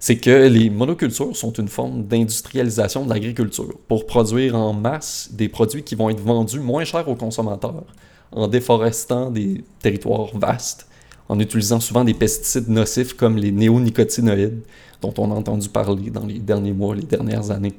[0.00, 5.48] C'est que les monocultures sont une forme d'industrialisation de l'agriculture pour produire en masse des
[5.48, 7.84] produits qui vont être vendus moins cher aux consommateurs
[8.32, 10.88] en déforestant des territoires vastes,
[11.28, 14.62] en utilisant souvent des pesticides nocifs comme les néonicotinoïdes
[15.00, 17.74] dont on a entendu parler dans les derniers mois, les dernières années.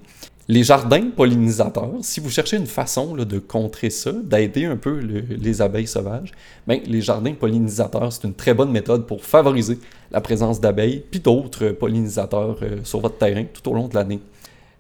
[0.50, 5.26] Les jardins pollinisateurs, si vous cherchez une façon de contrer ça, d'aider un peu le-
[5.36, 6.32] les abeilles sauvages,
[6.66, 9.78] ben, les jardins pollinisateurs, c'est une très bonne méthode pour favoriser
[10.10, 14.22] la présence d'abeilles puis d'autres pollinisateurs euh, sur votre terrain tout au long de l'année.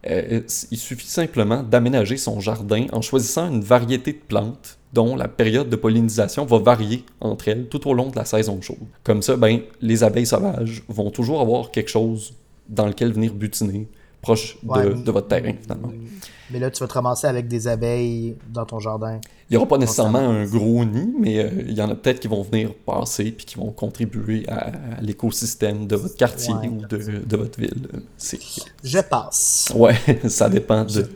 [0.09, 0.39] Euh,
[0.71, 5.67] il suffit simplement d'aménager son jardin en choisissant une variété de plantes dont la période
[5.69, 8.77] de pollinisation va varier entre elles tout au long de la saison chaude.
[9.03, 12.35] Comme ça, ben, les abeilles sauvages vont toujours avoir quelque chose
[12.69, 13.87] dans lequel venir butiner,
[14.21, 15.91] proche de, Ouais, de votre terrain finalement.
[16.49, 19.19] Mais là, tu vas te ramasser avec des abeilles dans ton jardin.
[19.49, 22.21] Il n'y aura pas nécessairement un gros nid, mais euh, il y en a peut-être
[22.21, 26.69] qui vont venir passer puis qui vont contribuer à, à l'écosystème de votre quartier Ouais.
[26.69, 27.87] ou de, de votre ville.
[28.83, 29.71] Je passe.
[29.75, 29.95] Ouais,
[30.29, 31.07] ça dépend de,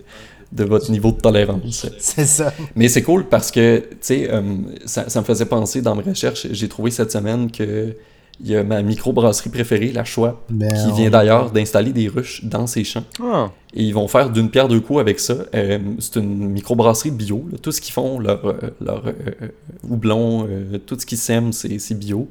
[0.52, 1.88] de votre niveau de tolérance.
[2.00, 2.52] C'est ça.
[2.76, 4.42] Mais c'est cool parce que, tu sais, euh,
[4.86, 7.96] ça, ça me faisait penser dans mes recherches, j'ai trouvé cette semaine que
[8.40, 12.44] il y a ma microbrasserie préférée, la Schwab, Ben, qui vient d'ailleurs d'installer des ruches
[12.46, 13.04] dans ses champs.
[13.22, 13.52] Ah.
[13.74, 15.36] Et ils vont faire d'une pierre deux coups avec ça.
[15.54, 17.46] Euh, c'est une microbrasserie bio.
[17.52, 17.58] là.
[17.62, 19.14] Tout ce qu'ils font, leur, euh, leur euh,
[19.44, 19.48] euh,
[19.90, 22.30] houblon, euh, tout ce qu'ils sèment, c'est c'est bio.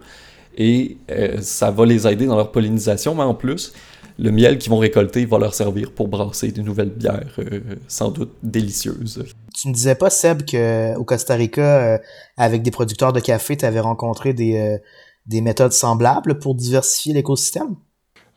[0.58, 3.72] Et euh, ça va les aider dans leur pollinisation, mais en plus,
[4.18, 8.10] le miel qu'ils vont récolter va leur servir pour brasser de nouvelles bières, euh, sans
[8.10, 9.24] doute délicieuses.
[9.54, 11.98] Tu ne disais pas, Seb, qu'au Costa Rica, euh,
[12.36, 14.78] avec des producteurs de café, tu avais rencontré des, euh,
[15.26, 17.76] des méthodes semblables pour diversifier l'écosystème?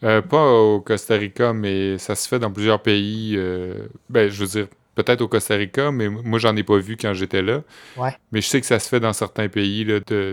[0.04, 3.36] Euh, pas au Costa Rica, mais ça se fait dans plusieurs pays.
[3.38, 6.98] Euh, ben, je veux dire, peut-être au Costa Rica, mais moi, j'en ai pas vu
[6.98, 7.62] quand j'étais là.
[7.96, 8.14] Ouais.
[8.32, 9.86] Mais je sais que ça se fait dans certains pays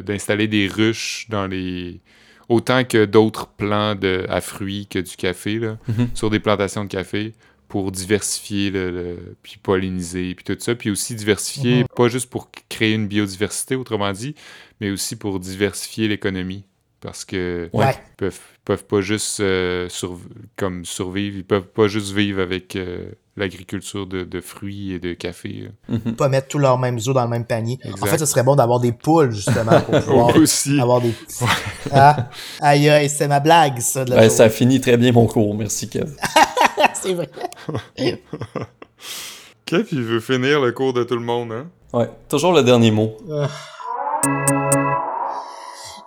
[0.05, 2.01] d'installer des ruches dans les.
[2.49, 6.09] Autant que d'autres plants de, à fruits que du café, là, Mhm.
[6.15, 7.33] sur des plantations de café,
[7.71, 10.75] pour diversifier, le, le- puis polliniser, puis tout ça.
[10.75, 11.87] Puis aussi diversifier, Mhm.
[11.97, 14.35] pas juste pour créer une biodiversité, autrement dit,
[14.81, 16.65] mais aussi pour diversifier l'économie.
[17.01, 17.87] Parce que Ouais.
[17.87, 17.95] Ouais.
[17.97, 20.19] ils peuvent, peuvent pas juste euh, surv-
[20.57, 25.15] comme survivre, ils peuvent pas juste vivre avec euh, l'agriculture de, de fruits et de
[25.15, 25.71] café.
[25.89, 25.97] là.
[25.97, 26.17] Mhm.
[26.17, 27.79] Pas mettre tous leurs mêmes œufs dans le même panier.
[27.85, 28.03] Exact.
[28.03, 30.79] En fait, ce serait bon d'avoir des poules, justement, pour pouvoir aussi.
[30.79, 31.43] avoir des petits...
[31.91, 32.29] Ah,
[32.61, 34.37] aïe, aïe, c'est ma blague, ça, de la Ouais, journée.
[34.37, 36.11] ça finit très bien mon cours, merci Kev.
[37.03, 37.31] c'est vrai.
[39.67, 41.67] Kev, il veut finir le cours de tout le monde, hein?
[41.93, 43.17] Ouais, toujours le dernier mot.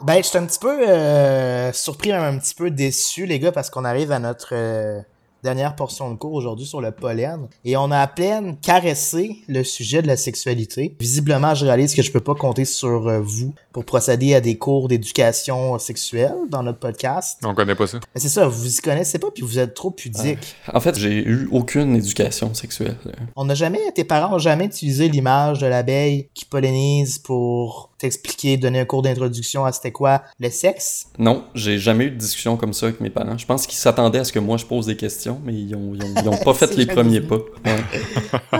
[0.02, 3.54] Ben, je suis un petit peu euh, surpris, même un petit peu déçu, les gars,
[3.54, 5.00] parce qu'on arrive à notre euh,
[5.44, 7.48] dernière portion de cours aujourd'hui sur le pollen.
[7.66, 10.96] Et on a à peine caressé le sujet de la sexualité.
[11.00, 14.58] Visiblement, je réalise que je peux pas compter sur euh, vous pour procéder à des
[14.58, 17.40] cours d'éducation sexuelle dans notre podcast.
[17.44, 18.00] On connaît pas ça.
[18.16, 20.56] Mais c'est ça, vous y connaissez pas, puis vous êtes trop pudique.
[20.72, 22.98] En fait, j'ai eu aucune éducation sexuelle.
[23.36, 28.58] On n'a jamais, tes parents ont jamais utilisé l'image de l'abeille qui pollinise pour t'expliquer,
[28.58, 31.08] donner un cours d'introduction à c'était quoi le sexe?
[31.18, 33.38] Non, j'ai jamais eu de discussion comme ça avec mes parents.
[33.38, 35.94] Je pense qu'ils s'attendaient à ce que moi je pose des questions, mais ils ont,
[35.96, 37.38] ils ont, ils ont pas fait C'est les premiers pas.
[37.38, 38.60] Ouais.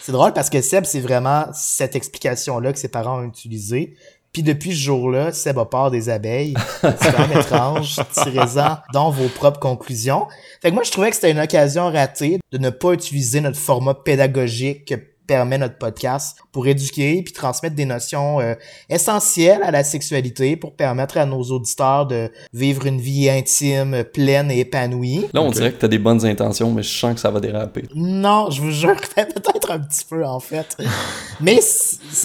[0.00, 3.94] C'est drôle parce que Seb, c'est vraiment cette explication-là que ses parents ont utilisée.
[4.32, 6.54] Puis depuis ce jour-là, Seb a peur des abeilles.
[6.80, 8.00] C'est quand même étrange.
[8.14, 10.26] Tirez-en dans vos propres conclusions.
[10.62, 13.58] Fait que moi, je trouvais que c'était une occasion ratée de ne pas utiliser notre
[13.58, 14.94] format pédagogique que
[15.28, 18.54] permet notre podcast pour éduquer puis transmettre des notions euh,
[18.88, 24.50] essentielles à la sexualité pour permettre à nos auditeurs de vivre une vie intime, pleine
[24.50, 25.26] et épanouie.
[25.32, 27.84] Là, on dirait que t'as des bonnes intentions, mais je sens que ça va déraper.
[27.94, 30.76] Non, je vous jure, peut-être un petit peu en fait.
[31.40, 31.60] Mais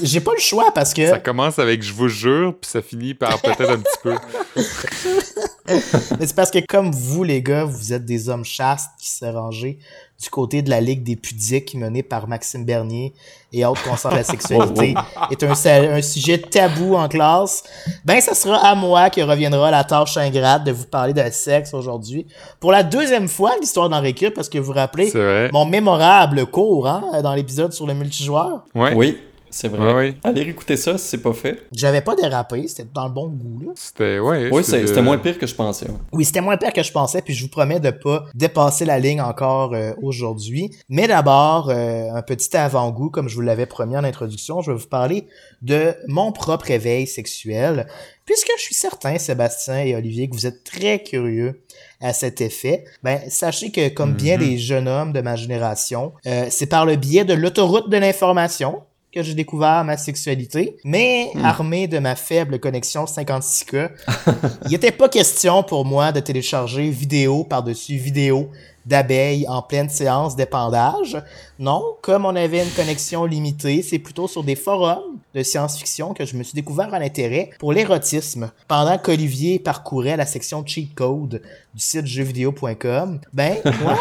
[0.02, 3.14] j'ai pas le choix parce que Ça commence avec je vous jure, puis ça finit
[3.14, 4.16] par peut-être un petit peu.
[6.20, 9.26] mais c'est parce que comme vous les gars, vous êtes des hommes chastes qui se
[9.26, 9.80] rangés
[10.24, 13.14] du côté de la Ligue des pudiques menée par Maxime Bernier
[13.52, 14.96] et autres concernant la sexualité
[15.32, 17.64] est un, sa- un sujet tabou en classe.
[18.06, 21.74] Ben ça sera à moi que reviendra la tâche ingrate de vous parler de sexe
[21.74, 22.26] aujourd'hui
[22.60, 25.12] pour la deuxième fois l'histoire d'en récup parce que vous vous rappelez
[25.52, 28.64] mon mémorable cours hein, dans l'épisode sur le multijoueur?
[28.74, 28.94] Ouais.
[28.96, 29.18] Oui,
[29.54, 29.80] c'est vrai.
[29.88, 30.16] Ouais, ouais.
[30.24, 31.60] Allez réécouter ça si c'est pas fait.
[31.72, 33.72] J'avais pas dérapé, c'était dans le bon goût là.
[33.76, 34.50] C'était, ouais.
[34.52, 35.88] Oui, c'était c'est- de- c'était moins pire que je pensais.
[35.88, 35.96] ouais.
[36.12, 39.00] Oui, c'était moins pire que je pensais, puis je vous promets de pas dépasser la
[39.00, 40.72] ligne encore euh, aujourd'hui.
[40.90, 44.78] Mais d'abord, euh, un petit avant-goût, comme je vous l'avais promis en introduction, je vais
[44.78, 45.28] vous parler
[45.62, 47.88] de mon propre éveil sexuel,
[48.26, 51.62] puisque je suis certain, Sébastien et Olivier, que vous êtes très curieux
[52.02, 52.84] à cet effet.
[53.04, 56.96] Ben, sachez que comme bien les jeunes hommes de ma génération, euh, c'est par le
[56.98, 58.82] biais de l'autoroute de l'information
[59.14, 63.92] que j'ai découvert ma sexualité, mais armé de ma faible connexion 56K,
[64.66, 68.50] il n'était pas question pour moi de télécharger vidéo par-dessus vidéo
[68.86, 71.18] d'abeilles en pleine séance d'épandage.
[71.60, 76.26] Non, comme on avait une connexion limitée, c'est plutôt sur des forums de science-fiction que
[76.26, 78.52] je me suis découvert un intérêt pour l'érotisme.
[78.68, 81.42] Pendant qu'Olivier parcourait la section cheat code
[81.74, 83.98] du site jeuxvideo.com, ben moi,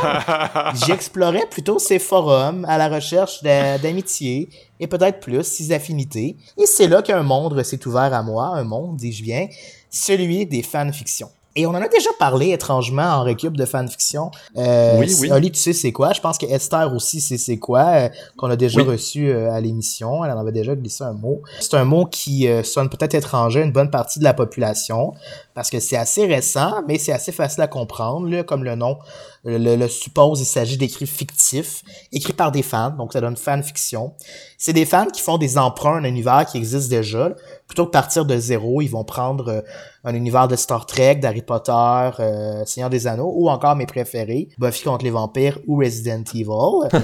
[0.87, 4.49] j'explorais plutôt ces forums à la recherche d'a- d'amitié
[4.81, 6.37] et peut-être plus ses affinités.
[6.59, 9.47] Et c'est là qu'un monde s'est ouvert à moi, un monde, dis-je bien,
[9.91, 11.31] celui des fanfictions.
[11.55, 14.31] Et on en a déjà parlé étrangement en récup de fanfiction.
[14.57, 15.31] Euh, Oui, oui.
[15.33, 16.13] Oli, tu sais c'est quoi?
[16.15, 18.89] Je pense que Esther aussi sait c'est quoi, euh, qu'on a déjà Oui.
[18.89, 20.25] reçu euh, à l'émission.
[20.25, 21.43] Elle en avait déjà glissé un mot.
[21.61, 25.13] C'est un mot qui euh, sonne peut-être étranger à une bonne partie de la population
[25.55, 28.29] parce que c'est assez récent, mais c'est assez facile à comprendre.
[28.29, 28.97] Là, comme le nom
[29.45, 34.15] le, le suppose, il s'agit d'écrits fictifs, écrits par des fans, donc ça donne fanfiction.
[34.57, 37.31] C'est des fans qui font des emprunts à un univers qui existe déjà.
[37.67, 39.61] Plutôt que partir de zéro, ils vont prendre euh,
[40.05, 41.73] un univers de Star Trek, d'Harry Potter,
[42.21, 47.03] euh, Seigneur des Anneaux, ou encore mes préférés, Buffy contre les vampires ou Resident Evil.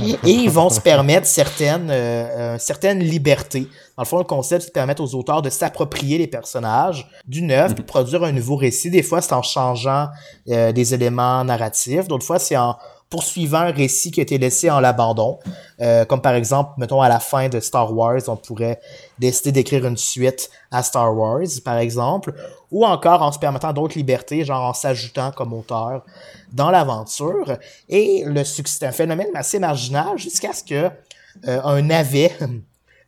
[0.24, 3.68] Et ils vont se permettre certaines, euh, euh, certaines libertés.
[3.96, 7.42] Dans le fond, le concept, c'est de permettre aux auteurs de s'approprier les personnages du
[7.42, 8.90] neuf, de produire un nouveau récit.
[8.90, 10.08] Des fois, c'est en changeant
[10.48, 11.75] euh, des éléments narratifs.
[12.08, 12.76] D'autres fois, c'est en
[13.08, 15.38] poursuivant un récit qui a été laissé en l'abandon.
[15.80, 18.80] Euh, comme par exemple, mettons, à la fin de Star Wars, on pourrait
[19.18, 22.34] décider d'écrire une suite à Star Wars, par exemple,
[22.72, 26.04] ou encore en se permettant d'autres libertés, genre en s'ajoutant comme auteur
[26.52, 27.58] dans l'aventure.
[27.88, 30.90] Et le succès, c'est un phénomène assez marginal jusqu'à ce que
[31.46, 32.32] euh, un navet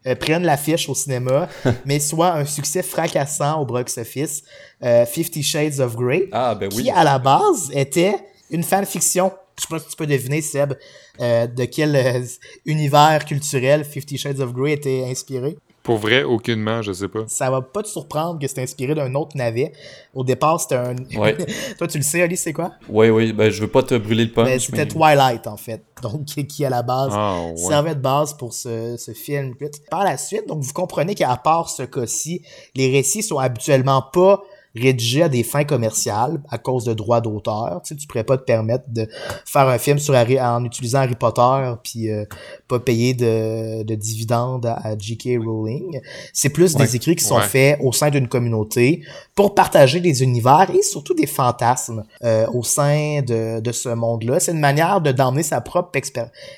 [0.07, 1.49] euh, prenne l'affiche au cinéma,
[1.85, 4.45] mais soit un succès fracassant au box-office,
[4.85, 6.85] euh, Fifty Shades of Grey, ah, ben oui.
[6.85, 8.15] qui à la base était
[8.51, 9.33] une fanfiction.
[9.57, 10.75] Je sais pas si tu peux deviner, Seb,
[11.21, 12.25] euh, de quel euh,
[12.65, 15.57] univers culturel Fifty Shades of Grey était inspiré.
[15.83, 17.21] Pour vrai, aucunement, je sais pas.
[17.29, 19.73] Ça va pas te surprendre que c'est inspiré d'un autre navet.
[20.15, 20.95] Au départ, c'était un.
[21.17, 21.35] Ouais.
[21.79, 22.73] Toi, tu le sais, Ali, c'est quoi?
[22.91, 24.47] Oui, oui, ben je veux pas te brûler le punch.
[24.47, 25.83] Ben, c'était Twilight, en fait.
[26.03, 27.57] Donc, qui à la base Ah, ouais.
[27.57, 29.55] servait de base pour ce, ce film.
[29.91, 32.43] Par la suite, donc vous comprenez qu'à part ce cas-ci,
[32.75, 34.43] les récits sont habituellement pas
[34.75, 37.81] rédigés à des fins commerciales à cause de droits d'auteur.
[37.83, 39.09] Tu sais, tu pourrais pas te permettre de
[39.45, 42.25] faire un film sur Harry- en utilisant Harry Potter puis euh,
[42.69, 45.39] pas payer de, de dividendes à, J.K.
[45.45, 46.01] Rowling.
[46.33, 46.85] C'est plus Ouais.
[46.87, 47.43] des écrits qui sont Ouais.
[47.43, 49.03] faits au sein d'une communauté
[49.35, 54.39] pour partager des univers et surtout des fantasmes euh, au sein de, de ce monde-là.
[54.41, 55.91] C'est une manière de d'emmener sa propre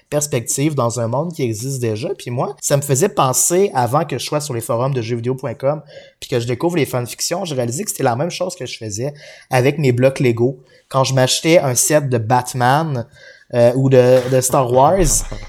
[0.08, 2.08] perspective dans un monde qui existe déjà.
[2.18, 5.82] Puis moi, ça me faisait penser, avant que je sois sur les forums de jeuxvideo.com,
[6.18, 8.76] puis que je découvre les fanfictions, j'ai réalisé que c'était la même chose que je
[8.78, 9.14] faisais
[9.50, 10.58] avec mes blocs Lego.
[10.88, 13.06] Quand je m'achetais un set de Batman
[13.54, 14.98] euh, ou de, de Star Wars,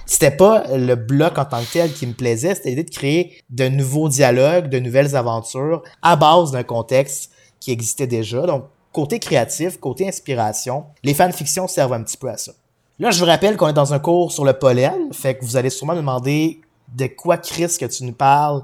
[0.05, 3.37] c'était pas le bloc en tant que tel qui me plaisait, c'était l'idée de créer
[3.49, 8.41] de nouveaux dialogues, de nouvelles aventures à base d'un contexte qui existait déjà.
[8.45, 12.53] Donc, côté créatif, côté inspiration, les fanfictions servent un petit peu à ça.
[12.99, 15.57] Là, je vous rappelle qu'on est dans un cours sur le pollen, fait que vous
[15.57, 16.60] allez sûrement me demander
[16.95, 18.63] de quoi, Chris, que tu nous parles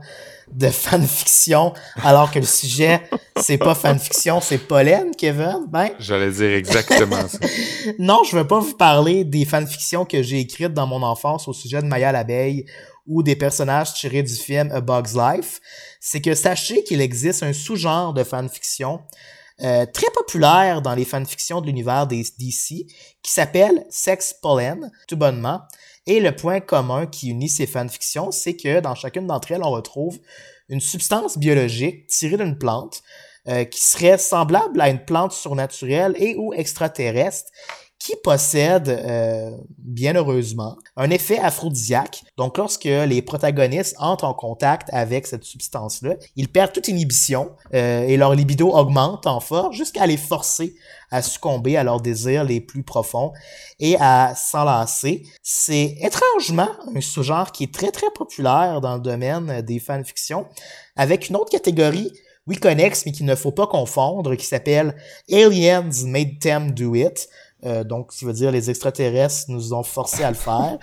[0.52, 3.02] de fanfiction, alors que le sujet,
[3.38, 5.66] c'est pas fanfiction, c'est pollen, Kevin?
[5.68, 7.38] Ben, J'allais dire exactement ça.
[8.00, 11.54] non, je veux pas vous parler des fanfictions que j'ai écrites dans mon enfance au
[11.54, 12.66] sujet de Maya l'abeille
[13.06, 15.60] ou des personnages tirés du film A Bug's Life.
[16.00, 19.02] C'est que sachez qu'il existe un sous-genre de fanfiction
[19.64, 22.86] euh, très populaire dans les fanfictions de l'univers des DC
[23.24, 25.62] qui s'appelle Sex Pollen, tout bonnement.
[26.08, 29.72] Et le point commun qui unit ces fanfictions, c'est que dans chacune d'entre elles, on
[29.72, 30.20] retrouve
[30.70, 33.04] une substance biologique tirée d'une plante
[33.48, 37.52] euh, qui serait semblable à une plante surnaturelle et ou extraterrestre
[38.08, 42.24] qui possède, euh, bien heureusement, un effet aphrodisiaque.
[42.38, 48.08] Donc, lorsque les protagonistes entrent en contact avec cette substance-là, ils perdent toute inhibition euh,
[48.08, 50.74] et leur libido augmente en force jusqu'à les forcer
[51.12, 53.34] à succomber à leurs désirs les plus profonds
[53.82, 55.24] et à s'enlacer.
[55.44, 60.46] C'est étrangement un sous-genre qui est très très populaire dans le domaine des fanfictions,
[60.96, 62.14] avec une autre catégorie
[62.48, 64.96] oui connexe, mais qu'il ne faut pas confondre, qui s'appelle
[65.30, 67.28] Aliens Made Them Do It.
[67.68, 70.78] Euh, donc, ce qui veut dire les extraterrestres nous ont forcés à le faire.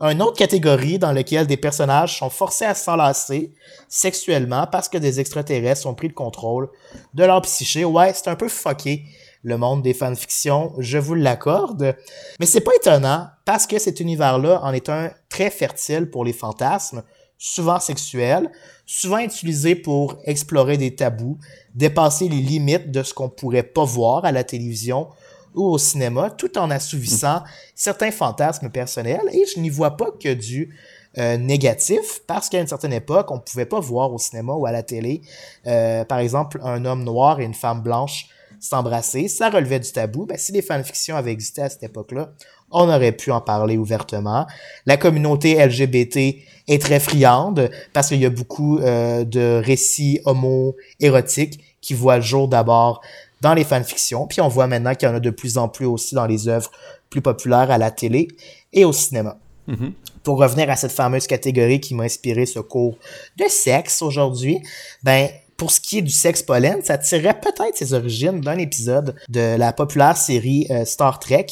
[0.00, 3.52] Une autre catégorie dans laquelle des personnages sont forcés à s'enlacer
[3.88, 6.68] sexuellement parce que des extraterrestres ont pris le contrôle
[7.14, 7.84] de leur psyché.
[7.84, 9.04] Ouais, c'est un peu fucké
[9.42, 11.96] le monde des fanfictions, je vous l'accorde.
[12.40, 16.32] Mais c'est pas étonnant parce que cet univers-là en est un très fertile pour les
[16.32, 17.02] fantasmes,
[17.38, 18.50] souvent sexuels,
[18.84, 21.38] souvent utilisés pour explorer des tabous,
[21.74, 25.08] dépasser les limites de ce qu'on pourrait pas voir à la télévision
[25.54, 27.42] ou au cinéma, tout en assouvissant
[27.74, 29.28] certains fantasmes personnels.
[29.32, 30.74] Et je n'y vois pas que du
[31.18, 34.72] euh, négatif, parce qu'à une certaine époque, on pouvait pas voir au cinéma ou à
[34.72, 35.22] la télé,
[35.66, 38.26] euh, par exemple, un homme noir et une femme blanche
[38.60, 39.28] s'embrasser.
[39.28, 40.26] Ça relevait du tabou.
[40.26, 42.30] Ben, si les fanfictions avaient existé à cette époque-là,
[42.70, 44.46] on aurait pu en parler ouvertement.
[44.84, 46.36] La communauté LGBT
[46.68, 52.22] est très friande parce qu'il y a beaucoup euh, de récits homo-érotiques qui voient le
[52.22, 53.00] jour d'abord
[53.40, 54.26] dans les fanfictions.
[54.26, 56.48] Puis on voit maintenant qu'il y en a de plus en plus aussi dans les
[56.48, 56.70] œuvres
[57.10, 58.28] plus populaires à la télé
[58.72, 59.38] et au cinéma.
[59.66, 59.92] Mhm.
[60.22, 62.98] Pour revenir à cette fameuse catégorie qui m'a inspiré ce cours
[63.36, 64.60] de sexe aujourd'hui,
[65.02, 69.16] ben pour ce qui est du sexe pollen, ça tirerait peut-être ses origines d'un épisode
[69.28, 71.46] de la populaire série euh, Star Trek,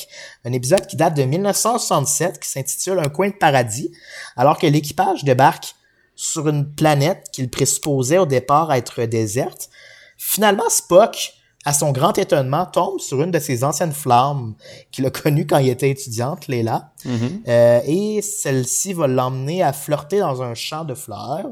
[0.44, 3.90] un épisode qui date de 1967 qui s'intitule Un coin de paradis,
[4.37, 5.75] alors que l'équipage débarque
[6.14, 9.70] sur une planète qu'il présupposait au départ être déserte.
[10.16, 11.35] Finalement, Spock,
[11.66, 14.55] à son grand étonnement, tombe sur une de ses anciennes flammes
[14.92, 16.92] qu'il a connues quand il était étudiante, Léla.
[17.05, 17.42] Mhm.
[17.48, 21.48] Euh, et celle-ci va l'emmener à flirter dans un champ de fleurs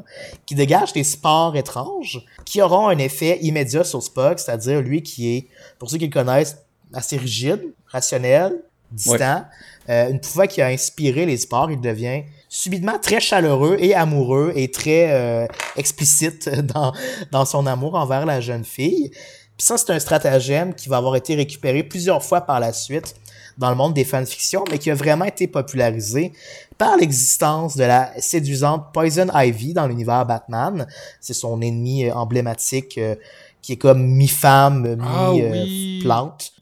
[0.47, 5.37] qui dégage des spores étranges qui auront un effet immédiat sur Spock, c'est-à-dire lui qui
[5.37, 5.49] est,
[5.81, 6.59] pour ceux qui le connaissent,
[6.93, 9.45] assez rigide, rationnel, distant.
[9.89, 14.53] Euh, une fois qu'il a inspiré les spores, il devient subitement très chaleureux et amoureux
[14.55, 15.47] et très euh,
[15.77, 16.93] explicite dans,
[17.33, 19.11] dans son amour envers la jeune fille.
[19.57, 23.15] Puis ça, c'est un stratagème qui va avoir été récupéré plusieurs fois par la suite
[23.57, 26.33] dans le monde des fanfictions, mais qui a vraiment été popularisé
[26.77, 30.87] par l'existence de la séduisante Poison Ivy dans l'univers Batman.
[31.21, 33.15] C'est son ennemi euh, emblématique euh,
[33.63, 36.03] qui est comme mi-femme, mi...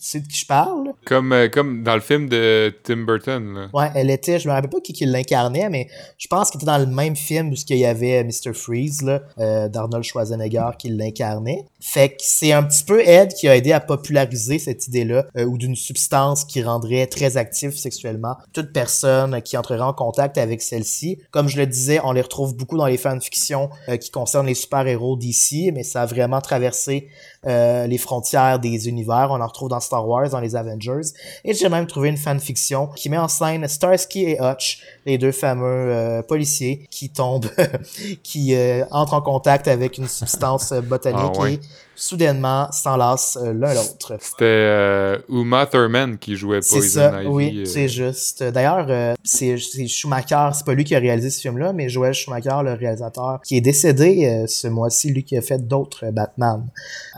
[0.04, 0.94] Sais de qui je parle?
[1.06, 3.54] Comme, euh, comme dans le film de Tim Burton.
[3.54, 3.68] Là.
[3.72, 5.86] Ouais, elle était, je me rappelle pas qui, qui l'incarnait, mais
[6.18, 8.52] je pense qu'il était dans le même film où il y avait Mr.
[8.52, 11.66] Freeze, là, euh, d'Arnold Schwarzenegger qui l'incarnait.
[11.78, 15.44] Fait que c'est un petit peu Ed qui a aidé à populariser cette idée-là, euh,
[15.44, 20.62] ou d'une substance qui rendrait très actif sexuellement toute personne qui entrerait en contact avec
[20.62, 21.18] celle-ci.
[21.30, 24.54] Comme je le disais, on les retrouve beaucoup dans les fanfictions euh, qui concernent les
[24.54, 27.08] super-héros d'ici, mais ça a vraiment traversé
[27.44, 29.28] les frontières des univers.
[29.32, 31.12] On en retrouve dans Star Wars, dans les Avengers.
[31.44, 35.32] Et j'ai même trouvé une fanfiction qui met en scène Starsky et Hutch, les deux
[35.32, 37.50] fameux euh, policiers qui tombent,
[38.22, 41.54] qui euh, entrent en contact avec une substance botanique Ah ouais.
[41.54, 41.60] et
[41.94, 44.16] soudainement s'enlacent euh, l'un l'autre.
[44.20, 47.28] C'était euh, Uma Thurman qui jouait C'est Poison ça, Ivy.
[47.28, 48.42] oui, euh, c'est juste.
[48.42, 52.14] D'ailleurs, euh, c'est c'est Schumacher, c'est pas lui qui a réalisé ce film-là, mais Joel
[52.14, 56.10] Schumacher, le réalisateur, qui est décédé euh, ce mois-ci, lui qui a fait d'autres euh,
[56.10, 56.66] Batman.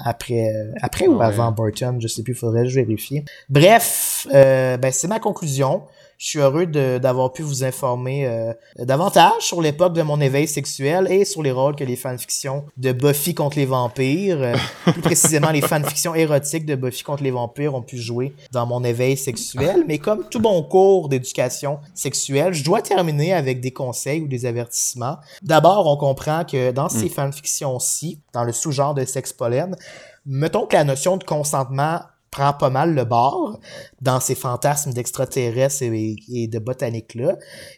[0.04, 3.24] Après, euh, après ou avant Burton, je sais plus, faudrait que je vérifie.
[3.48, 5.82] Bref, euh, ben, c'est ma conclusion.
[6.24, 11.06] Je suis heureux d'avoir pu vous informer euh, davantage sur l'époque de mon éveil sexuel
[11.10, 14.54] et sur les rôles que les fanfictions de Buffy contre les vampires, euh,
[14.92, 18.82] plus précisément les fanfictions érotiques de Buffy contre les vampires ont pu jouer dans mon
[18.84, 19.84] éveil sexuel.
[19.86, 24.46] Mais comme tout bon cours d'éducation sexuelle, je dois terminer avec des conseils ou des
[24.46, 25.18] avertissements.
[25.42, 29.76] D'abord, on comprend que dans ces fanfictions-ci, dans le sous-genre de sex pollen,
[30.24, 32.00] mettons que la notion de consentement
[32.34, 33.60] prend pas mal le bord
[34.00, 37.36] dans ces fantasmes d'extraterrestres et, de botanique-là,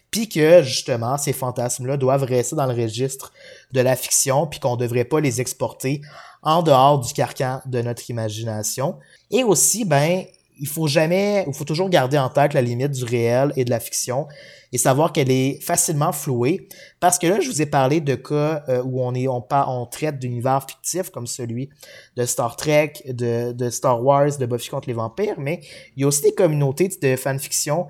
[0.09, 3.31] puis que justement ces fantasmes-là doivent rester dans le registre
[3.71, 6.01] de la fiction, puis qu'on devrait pas les exporter
[6.41, 8.97] en dehors du carcan de notre imagination.
[9.29, 10.25] Et aussi, ben,
[10.59, 13.69] il faut jamais, il faut toujours garder en tête la limite du réel et de
[13.69, 14.27] la fiction
[14.73, 16.67] et savoir qu'elle est facilement flouée.
[16.99, 19.85] Parce que là, je vous ai parlé de cas euh, où on est, on, on
[19.85, 21.69] traite d'univers fictifs comme celui
[22.15, 25.61] de Star Trek, de, de Star Wars, de Buffy contre les vampires, mais
[25.95, 27.87] il y a aussi des communautés de fanfiction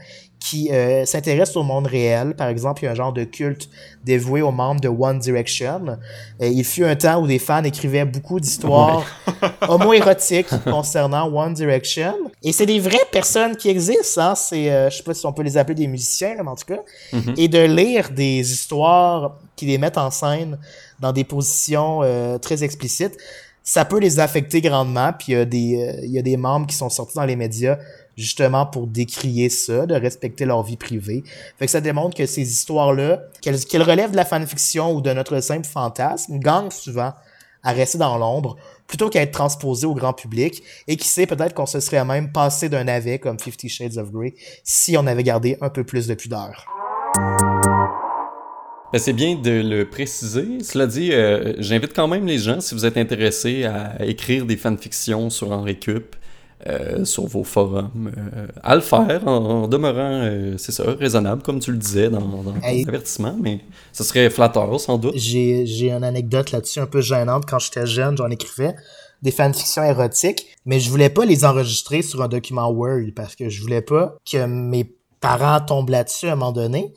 [0.47, 2.33] qui euh, s'intéressent au monde réel.
[2.35, 3.69] Par exemple, il y a un genre de culte
[4.05, 5.97] dévoué aux membres de One Direction.
[6.39, 9.03] Il fut un temps où des fans écrivaient beaucoup d'histoires
[9.67, 12.13] homo-érotiques concernant One Direction.
[12.43, 14.21] Et c'est des vraies personnes qui existent.
[14.21, 14.35] Hein?
[14.35, 16.55] C'est, euh, je sais pas si on peut les appeler des musiciens, là, mais en
[16.55, 16.81] tout cas.
[17.35, 20.57] Et de lire des histoires qui les mettent en scène
[20.99, 23.17] dans des positions euh, très explicites,
[23.63, 25.11] ça peut les affecter grandement.
[25.11, 27.25] Puis il y, a des, euh, il y a des membres qui sont sortis dans
[27.25, 27.77] les médias
[28.17, 31.23] justement pour décrier ça, de respecter leur vie privée.
[31.57, 35.39] Fait que ça démontre que ces histoires-là, qu'elles relèvent de la fanfiction ou de notre
[35.39, 37.13] simple fantasme, gagnent souvent
[37.63, 38.55] à rester dans l'ombre
[38.87, 40.63] plutôt qu'à être transposées au grand public.
[40.87, 44.11] Et qui sait, peut-être qu'on se serait même passé d'un navet comme Fifty Shades of
[44.11, 46.65] Grey si on avait gardé un peu plus de pudeur.
[48.93, 50.63] Ben, c'est bien de le préciser.
[50.63, 54.55] Cela dit, euh, j'invite quand même les gens, si vous êtes intéressés à écrire des
[54.55, 56.15] fanfictions sur Henri Cup,
[56.65, 61.43] euh, sur vos forums, euh, à le faire en, en demeurant, euh, c'est ça, raisonnable,
[61.43, 63.61] comme tu le disais dans, dans ton avertissement, mais
[63.93, 65.13] ce serait flatteur, sans doute.
[65.15, 67.45] J'ai, j'ai une anecdote là-dessus un peu gênante.
[67.47, 68.75] Quand j'étais jeune, j'en écrivais
[69.21, 73.49] des fanfictions érotiques, mais je voulais pas les enregistrer sur un document Word parce que
[73.49, 76.91] je voulais pas que mes parents tombent là-dessus à un moment donné.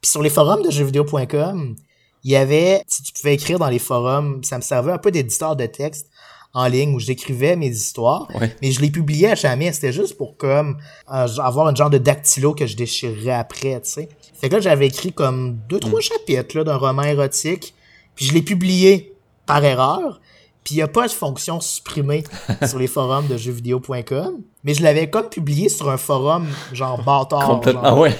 [0.00, 1.76] Puis sur les forums de jeuxvideo.com,
[2.24, 5.12] il y avait, si tu pouvais écrire dans les forums, ça me servait un peu
[5.12, 6.08] d'éditeur de texte
[6.56, 8.56] en ligne où j'écrivais mes histoires, Ouais.
[8.62, 9.70] mais je les publiais à jamais.
[9.72, 10.78] C'était juste pour comme
[11.12, 14.08] euh, avoir un genre de dactylo que je déchirerais après, tu sais.
[14.40, 17.74] Fait que là, j'avais écrit comme deux, trois chapitres là, d'un roman érotique,
[18.14, 20.20] puis je l'ai publié par erreur.
[20.64, 22.24] Puis il n'y a pas de fonction supprimée
[22.66, 27.46] sur les forums de jeuxvideo.com, mais je l'avais comme publié sur un forum genre bâtard.
[27.46, 27.82] Complètement.
[27.84, 28.14] genre ouais.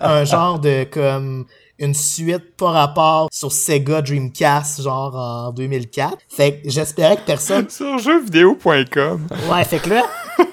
[0.00, 1.46] un genre de comme
[1.78, 6.16] une suite par rapport sur Sega Dreamcast genre en 2004.
[6.28, 9.26] Fait que j'espérais que personne Sur jeuxvideo.com.
[9.50, 10.02] Ouais, fait que là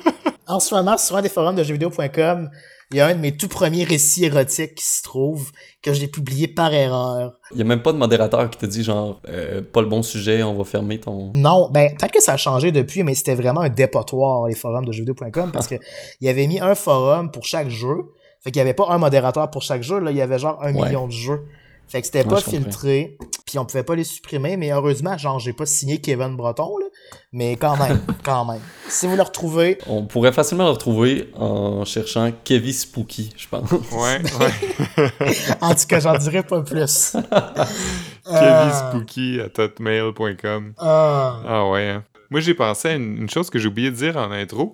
[0.47, 2.49] en ce moment sur un des forums de jeuxvideo.com,
[2.91, 5.51] il y a un de mes tout premiers récits érotiques qui se trouve
[5.81, 7.33] que j'ai publié par erreur.
[7.51, 10.03] Il y a même pas de modérateur qui te dit genre, euh, pas le bon
[10.03, 11.33] sujet, on va fermer ton.
[11.35, 14.85] Non, ben peut-être que ça a changé depuis, mais c'était vraiment un dépotoir les forums
[14.85, 15.75] de jeuxvideo.com parce que
[16.21, 18.11] il avait mis un forum pour chaque jeu.
[18.43, 20.59] Fait qu'il y avait pas un modérateur pour chaque jeu, là, il y avait genre
[20.61, 20.85] un Ouais.
[20.87, 21.41] million de jeux.
[21.87, 25.37] Fait que c'était Ouais, pas filtré, puis on pouvait pas les supprimer, mais heureusement, genre,
[25.39, 26.85] j'ai pas signé Kevin Breton, là,
[27.33, 28.61] mais quand même, quand même.
[28.87, 33.69] Si vous le retrouvez, On pourrait facilement le retrouver en cherchant Kevin Spooky, je pense.
[33.71, 35.35] Ouais, ouais.
[35.61, 37.15] en tout cas, j'en dirai pas plus.
[38.25, 40.73] KevinSpooky à hotmail.com.
[40.79, 41.39] Ah.
[41.47, 41.89] Ah ouais.
[41.89, 42.03] hein.
[42.29, 44.73] Moi, j'ai pensé à une, une chose que j'ai oublié de dire en intro,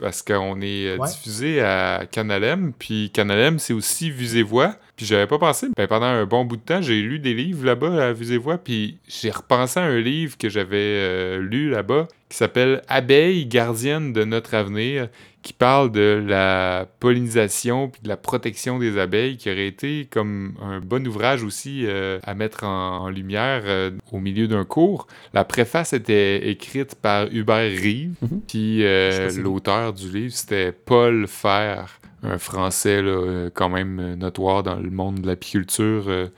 [0.00, 1.08] parce qu'on est euh, Ouais.
[1.08, 4.74] diffusé à Canalem, puis Canalem, c'est aussi Vues et Voix.
[4.96, 7.64] Puis j'avais pas pensé, ben, pendant un bon bout de temps, j'ai lu des livres
[7.64, 11.70] là-bas à Vues et Voix, puis j'ai repensé à un livre que j'avais euh, lu
[11.70, 15.08] là-bas, qui s'appelle Abeilles gardiennes de notre avenir,
[15.42, 20.54] qui parle de la pollinisation puis de la protection des abeilles, qui aurait été comme
[20.62, 25.06] un bon ouvrage aussi euh, à mettre en, lumière euh, au milieu d'un cours.
[25.32, 28.40] La préface était écrite par Hubert Rive, Mhm.
[28.46, 34.62] puis euh, l'auteur du livre, c'était Paul Fer, un Français euh, quand même euh, notoire
[34.62, 36.08] dans le monde de l'apiculture.
[36.08, 36.28] euh,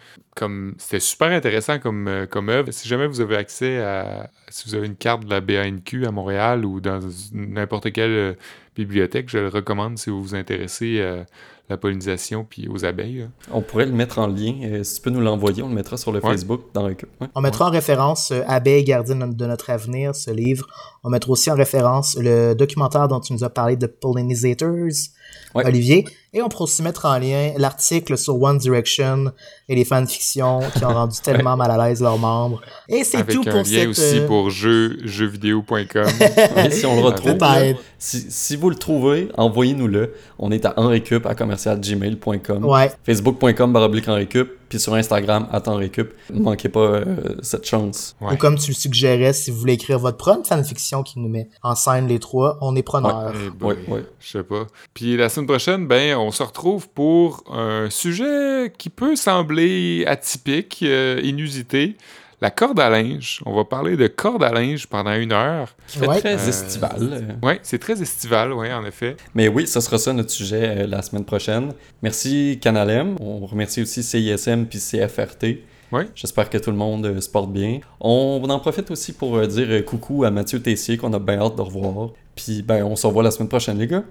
[0.78, 2.70] c'était super intéressant comme, comme œuvre.
[2.70, 6.10] Si jamais vous avez accès à si vous avez une carte de la BANQ à
[6.10, 7.00] Montréal ou dans
[7.32, 8.36] n'importe quelle
[8.74, 11.26] bibliothèque, je le recommande si vous vous intéressez à
[11.68, 13.18] la pollinisation puis aux abeilles.
[13.20, 13.26] là.
[13.52, 14.54] On pourrait le mettre en lien.
[14.64, 16.30] Euh, si tu peux nous l'envoyer, on le mettra sur le Ouais.
[16.32, 17.08] Facebook dans Récup.
[17.20, 17.28] Ouais.
[17.34, 20.66] On mettra en référence euh, Abeille gardienne de notre avenir, ce livre.
[21.04, 24.68] On mettra aussi en référence le documentaire dont tu nous as parlé de Pollinators,
[25.54, 25.66] Ouais.
[25.66, 26.06] Olivier.
[26.34, 29.32] Et on pourra aussi mettre en lien l'article sur One Direction
[29.68, 32.60] et les fanfictions qui ont rendu tellement mal à l'aise leurs membres.
[32.88, 33.88] Et c'est Avec tout un pour lien cette...
[33.88, 36.06] aussi euh, pour jeux, jeuxvideo.com.
[36.70, 37.36] Si on le retrouve,
[37.98, 40.14] si, si vous le trouvez, envoyez-nous-le.
[40.38, 42.64] On est à enrecup à commercialgmail.com.
[42.64, 42.90] Ouais.
[43.04, 44.58] Facebook.com baroblique enrecup.
[44.68, 46.14] Puis sur Instagram, à enrecup.
[46.32, 47.04] Ne manquez pas euh,
[47.42, 48.16] cette chance.
[48.22, 48.32] Ouais.
[48.32, 51.50] Ou comme tu le suggérais, si vous voulez écrire votre propre fanfiction qui nous met
[51.62, 53.34] en scène les trois, on est preneur.
[53.34, 54.04] Eh boy, Ouais, ouais.
[54.18, 54.66] Je sais pas.
[54.94, 60.80] Puis la semaine prochaine, ben, on se retrouve pour un sujet qui peut sembler atypique,
[60.84, 61.96] euh, inusité.
[62.42, 63.40] La corde à linge.
[63.46, 65.68] On va parler de corde à linge pendant une heure.
[65.86, 66.18] Fait Ouais.
[66.18, 66.98] très Euh, estival.
[67.00, 67.46] euh.
[67.46, 69.16] Ouais, c'est très estival, ouais, en effet.
[69.36, 71.72] Mais oui, ce sera ça notre sujet euh, la semaine prochaine.
[72.02, 73.16] Merci Canal M.
[73.20, 75.44] On remercie aussi CISM puis CFRT.
[75.92, 76.08] Ouais.
[76.16, 77.78] J'espère que tout le monde euh, se porte bien.
[78.00, 81.54] On en profite aussi pour euh, dire coucou à Mathieu Tessier qu'on a bien hâte
[81.54, 82.08] de revoir.
[82.34, 84.02] Puis ben on se revoit la semaine prochaine les gars.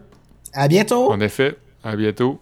[0.53, 1.11] À bientôt!
[1.11, 1.57] En effet.
[1.83, 2.39] À bientôt.